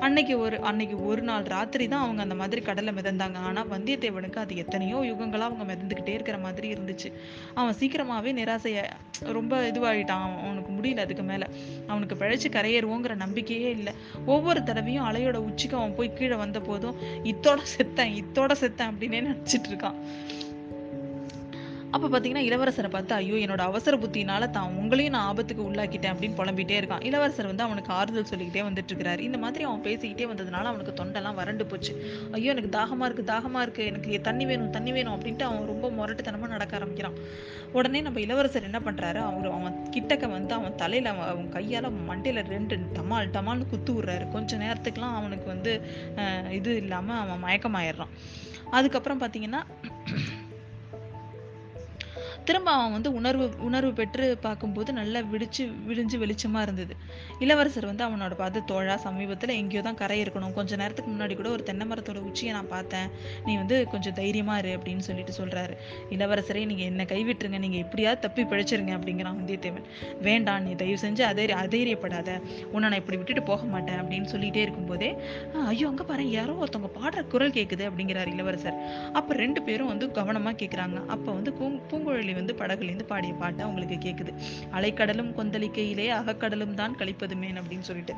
அன்னைக்கு 0.00 0.34
ஒரு 0.38 0.56
அன்னைக்கு 0.60 0.96
ஒரு 1.06 1.22
நாள் 1.22 1.42
ராத்திரி 1.42 1.88
தான் 1.88 2.04
அவங்க 2.04 2.22
அந்த 2.22 2.34
மாதிரி 2.34 2.60
கடல்ல 2.66 2.92
மிதந்தாங்க. 2.98 3.38
ஆனா 3.48 3.64
வந்தியத்தேவனுக்கு 3.72 4.38
அது 4.44 4.56
எத்தனையோ 4.56 4.98
யுகங்களா 5.10 5.46
அவங்க 5.48 5.66
மிதந்துக்கிட்டே 5.70 6.14
இருக்கிற 6.18 6.38
மாதிரி 6.38 6.68
இருந்துச்சு. 6.72 7.10
அவன் 7.54 7.76
சீக்கிரமாவே 7.80 8.32
நிராசைய 8.40 8.84
ரொம்ப 9.38 9.60
இதுவாயிட்டான். 9.70 10.24
அவனுக்கு 10.46 10.72
முடியல 10.78 11.04
அதுக்கு 11.06 11.22
மேல. 11.22 11.46
அவனுக்கு 11.86 12.14
பிழைச்சு 12.14 12.50
கரையேறுவோங்கிற 12.56 13.16
நம்பிக்கையே 13.16 13.70
இல்லை. 13.70 13.94
ஒவ்வொரு 14.26 14.62
தடவையும் 14.62 15.08
அலையோட 15.10 15.36
உச்சிக்கு 15.50 15.76
அவன் 15.76 15.94
போய் 15.94 16.16
கீழே 16.20 16.34
வந்த 16.34 16.60
போதும் 16.60 16.96
இத்தோட 17.24 17.58
செத்தேன் 17.74 18.16
இத்தோட 18.22 18.52
செத்தேன் 18.62 18.92
அப்படின்னே 18.92 19.22
நினைச்சிட்டு 19.28 19.70
இருக்கான். 19.72 19.98
அப்போ 21.96 22.06
பார்த்தீங்கன்னா 22.12 22.44
இளவரசரை 22.46 22.88
பார்த்து 22.94 23.12
ஐயோ 23.18 23.36
என்னோட 23.44 23.62
அவசர 23.70 23.94
புத்தினால 24.02 24.48
தான் 24.56 24.72
உங்களையும் 24.80 25.14
நான் 25.16 25.26
ஆபத்துக்கு 25.30 25.62
உள்ளாக்கிட்டேன் 25.68 26.12
அப்படின்னு 26.14 26.36
புலம்பிட்டே 26.40 26.76
இருக்கான். 26.80 27.02
இளவரசர் 27.08 27.48
வந்து 27.50 27.64
அவனுக்கு 27.66 27.90
ஆறுதல் 27.98 28.28
சொல்லிக்கிட்டே 28.30 28.62
வந்துட்டு 28.68 28.90
இருக்கிறாரு 28.92 29.22
இந்த 29.28 29.38
மாதிரி 29.44 29.64
அவன் 29.68 29.82
பேசிக்கிட்டே 29.86 30.26
வந்ததுனால 30.32 30.70
அவனுக்கு 30.72 30.94
தொண்டெல்லாம் 31.00 31.38
வறண்டு 31.40 31.66
போச்சு. 31.70 31.92
ஐயோ 32.38 32.50
எனக்கு 32.54 32.70
தாகமாக 32.78 33.08
இருக்குது 33.08 33.30
தாகமாக 33.32 33.64
இருக்குது 33.66 33.88
எனக்கு 33.92 34.20
தண்ணி 34.28 34.46
வேணும் 34.50 34.72
தண்ணி 34.76 34.92
வேணும் 34.96 35.14
அப்படின்ட்டு 35.16 35.46
அவன் 35.48 35.70
ரொம்ப 35.72 35.90
முரட்டுத்தனமாக 35.98 36.52
நடக்க 36.56 36.78
ஆரம்பிக்கிறான். 36.80 37.18
உடனே 37.78 38.00
நம்ம 38.06 38.20
இளவரசர் 38.26 38.68
என்ன 38.70 38.80
பண்ணுறாரு 38.86 39.22
அவர் 39.28 39.48
அவன் 39.58 39.78
கிட்டக்க 39.94 40.24
வந்து 40.36 40.54
அவன் 40.58 40.78
தலையில் 40.82 41.10
அவன் 41.12 41.28
அவன் 41.82 42.08
மண்டையில் 42.10 42.42
ரெண்டு 42.54 42.76
டமால் 42.98 43.34
டமால்னு 43.36 43.70
குத்து 43.74 43.92
விடுறாரு. 43.96 44.26
கொஞ்ச 44.34 44.58
நேரத்துக்குலாம் 44.64 45.16
அவனுக்கு 45.20 45.48
வந்து 45.54 45.74
இது 46.58 46.72
இல்லாமல் 46.82 47.22
அவன் 47.24 47.44
மயக்கமாயிடுறான். 47.46 48.12
அதுக்கப்புறம் 48.76 49.22
பார்த்தீங்கன்னா 49.22 49.62
திரும்ப 52.48 52.70
அவன் 52.76 52.92
வந்து 52.94 53.10
உணர்வு 53.18 53.46
உணர்வு 53.66 53.90
பெற்று 53.98 54.26
பார்க்கும்போது 54.44 54.90
நல்லா 54.98 55.20
விடிச்சு 55.32 55.62
விடிஞ்சு 55.88 56.16
வெளிச்சமாக 56.22 56.64
இருந்தது. 56.66 56.94
இளவரசர் 57.44 57.86
வந்து 57.90 58.04
அவனோட 58.06 58.34
பார்த்து 58.40 58.60
தோழா 58.70 58.96
சமீபத்தில் 59.04 59.52
எங்கேயோ 59.60 59.82
தான் 59.86 59.98
கரை 60.00 60.18
இருக்கணும். 60.24 60.52
கொஞ்ச 60.58 60.76
நேரத்துக்கு 60.82 61.10
முன்னாடி 61.12 61.34
கூட 61.40 61.48
ஒரு 61.56 61.62
தென்னை 61.68 61.86
மரத்தோட 61.90 62.20
உச்சியை 62.28 62.52
நான் 62.56 62.70
பார்த்தேன். 62.74 63.08
நீ 63.46 63.52
வந்து 63.62 63.78
கொஞ்சம் 63.94 64.16
தைரியமாக 64.20 64.60
இரு 64.62 64.72
அப்படின்னு 64.76 65.06
சொல்லிட்டு 65.08 65.34
சொல்கிறாரு 65.40 65.74
இளவரசரே 66.16 66.62
நீங்கள் 66.72 66.88
என்ன 66.92 67.04
கைவிட்டுருங்க. 67.12 67.60
நீங்கள் 67.66 67.82
எப்படியாவது 67.86 68.22
தப்பி 68.26 68.44
பிழைச்சிருங்க 68.52 68.94
அப்படிங்கிறான் 68.98 69.38
வந்தியத்தேவன். 69.40 69.86
வேண்டாம் 70.28 70.62
நீ 70.66 70.74
தயவு 70.84 71.00
செஞ்சு 71.04 71.24
அதை 71.30 71.48
அதைரியப்படாத. 71.62 72.30
உன்னை 72.74 72.84
நான் 72.88 73.00
இப்படி 73.02 73.20
விட்டுட்டு 73.22 73.44
போக 73.50 73.62
மாட்டேன் 73.74 74.00
அப்படின்னு 74.02 74.28
சொல்லிட்டே 74.34 74.62
இருக்கும்போதே 74.66 75.10
ஐயோ 75.72 75.88
அங்கே 75.92 76.06
பாரு 76.12 76.24
யாரோ 76.38 76.54
ஒருத்தவங்க 76.62 76.92
பாடுற 77.00 77.26
குரல் 77.34 77.54
கேட்குது 77.58 77.84
அப்படிங்கிறார் 77.90 78.32
இளவரசர். 78.34 78.78
அப்போ 79.18 79.34
ரெண்டு 79.44 79.62
பேரும் 79.68 79.92
வந்து 79.92 80.08
கவனமாக 80.20 80.56
கேட்குறாங்க 80.62 80.98
அப்போ 81.14 81.30
வந்து 81.38 81.52
பூங் 81.58 81.78
பூங்குழலி 81.90 82.32
வந்து 82.40 82.54
படகுல 82.60 82.90
இருந்து 82.90 83.10
பாடிய 83.12 83.34
பாட்டு 83.42 83.62
அவங்களுக்கு 83.62 83.98
கேட்குது 84.06 84.32
அலைக்கடலும் 84.78 85.32
கொந்தளிக்கையிலே 85.38 86.08
அகக்கடலும் 86.20 86.78
தான் 86.80 86.96
கழிப்பதுமேன் 87.00 87.60
அப்படின்னு 87.60 87.88
சொல்லிட்டு. 87.90 88.16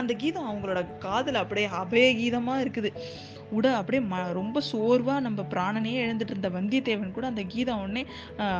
அந்த 0.00 0.14
கீதம் 0.22 0.48
அவங்களோட 0.50 0.82
காதுல 1.06 1.42
அப்படியே 1.44 1.68
அபய 1.82 2.08
கீதமா 2.22 2.56
இருக்குது. 2.64 2.92
உட 3.56 3.66
அப்படியே 3.80 4.02
ம 4.10 4.16
ரொம்ப 4.38 4.60
சோர்வாக 4.70 5.20
நம்ம 5.26 5.44
பிராணனே 5.52 5.94
எழுந்துட்டு 6.04 6.34
இருந்த 6.34 6.50
வந்தியத்தேவன் 6.56 7.14
கூட 7.16 7.26
அந்த 7.26 7.42
கீதம் 7.52 7.80
உடனே 7.84 8.02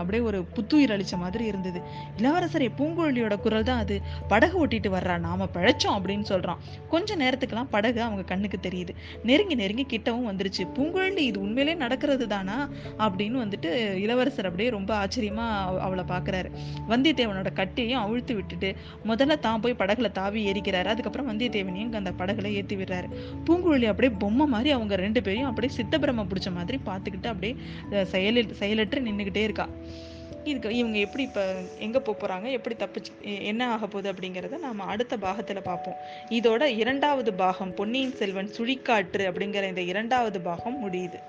அப்படியே 0.00 0.22
ஒரு 0.31 0.38
புத்துயிர் 0.57 0.94
அளிச்ச 0.96 1.14
மாதிரி 1.16 1.44
இருந்தது. 1.50 1.81
இளவரசரை 2.18 2.68
பூங்குழலியோட 2.79 3.37
குரல் 3.44 3.68
தான் 3.70 3.83
அது. 3.85 3.96
படகு 4.33 4.57
ஓட்டிட்டு 4.62 4.90
வர்றா 4.96 5.16
நாம 5.26 5.48
பழைச்சோம் 5.55 5.96
அப்படின்னு 5.98 6.26
சொல்கிறான் 6.33 6.61
கொஞ்ச 6.88 7.16
நேரத்துக்கெல்லாம் 7.16 7.72
படகு 7.76 8.03
அவங்க 8.03 8.22
கண்ணுக்கு 8.33 8.61
தெரியுது. 8.68 8.94
நெருங்கி 9.22 9.57
நெருங்கி 9.62 9.87
கிட்டவும் 9.92 10.29
வந்துருச்சு. 10.31 10.62
பூங்குழலி 10.76 11.24
இது 11.31 11.40
உண்மையிலே 11.40 11.74
நடக்கிறது 11.85 12.26
தானா? 12.35 12.59
அப்படின்னு 12.98 13.38
வந்துட்டு 13.44 13.70
இளவரசர் 14.05 14.48
அப்படியே 14.48 14.70
ரொம்ப 14.76 14.90
ஆச்சரியமாக 15.03 15.81
அவளை 15.87 16.05
பார்க்குறாரு 16.12 16.48
வந்தியத்தேவனோட 16.92 17.50
கட்டியையும் 17.61 18.03
அவிழ்த்து 18.05 18.35
விட்டுட்டு 18.35 18.68
முதல்ல 19.11 19.38
தான் 19.46 19.62
போய் 19.64 19.79
படகுல 19.79 20.11
தாவி 20.20 20.40
ஏறிக்கிறாரு. 20.53 20.88
அதுக்கப்புறம் 20.94 21.29
வந்தியத்தேவனையும் 21.31 21.96
அந்த 22.00 22.12
படகுல 22.20 22.53
ஏற்றி 22.59 22.76
விடுறாரு. 22.76 23.09
பூங்குழலி 23.46 23.88
அப்படியே 23.92 24.12
பொம்மை 24.22 24.46
மாதிரி 24.55 24.70
அவங்க 24.80 24.96
ரெண்டு 24.98 25.22
பேரையும் 25.22 25.48
அப்படியே 25.48 25.72
சித்தப்பிரம 25.76 26.26
பிடிச்ச 26.26 26.52
மாதிரி 26.52 26.78
பார்த்துக்கிட்டு 26.84 27.26
அப்படியே 27.26 27.54
அஹ், 27.92 28.06
செயலில் 28.06 28.54
செயலற்று 28.54 29.00
நின்றுக்கிட்டே 29.00 29.42
இருக்கா. 29.42 29.66
இதுக்கு 30.44 30.76
இவங்க 30.76 30.98
எப்படி 30.98 31.22
இப்போ 31.22 31.42
எங்கே 31.78 32.00
போக 32.00 32.14
போகிறாங்க 32.16 32.50
எப்படி 32.50 32.74
தப்பிச்சு 32.74 33.10
என்ன 33.44 33.68
ஆக 33.70 33.86
போகுது 33.86 34.12
அப்படிங்கிறத 34.12 34.58
நாம் 34.58 34.80
அடுத்த 34.86 35.16
பாகத்தில் 35.18 35.62
பார்ப்போம். 35.62 35.98
இதோட 36.30 36.64
இரண்டாவது 36.76 37.34
பாகம் 37.34 37.74
பொன்னியின் 37.74 38.14
செல்வன் 38.14 38.54
சுழிக்காற்று 38.56 39.24
அப்படிங்கிற 39.26 39.68
இந்த 39.68 39.84
இரண்டாவது 39.86 40.40
பாகம் 40.40 40.78
முடியுது. 40.82 41.20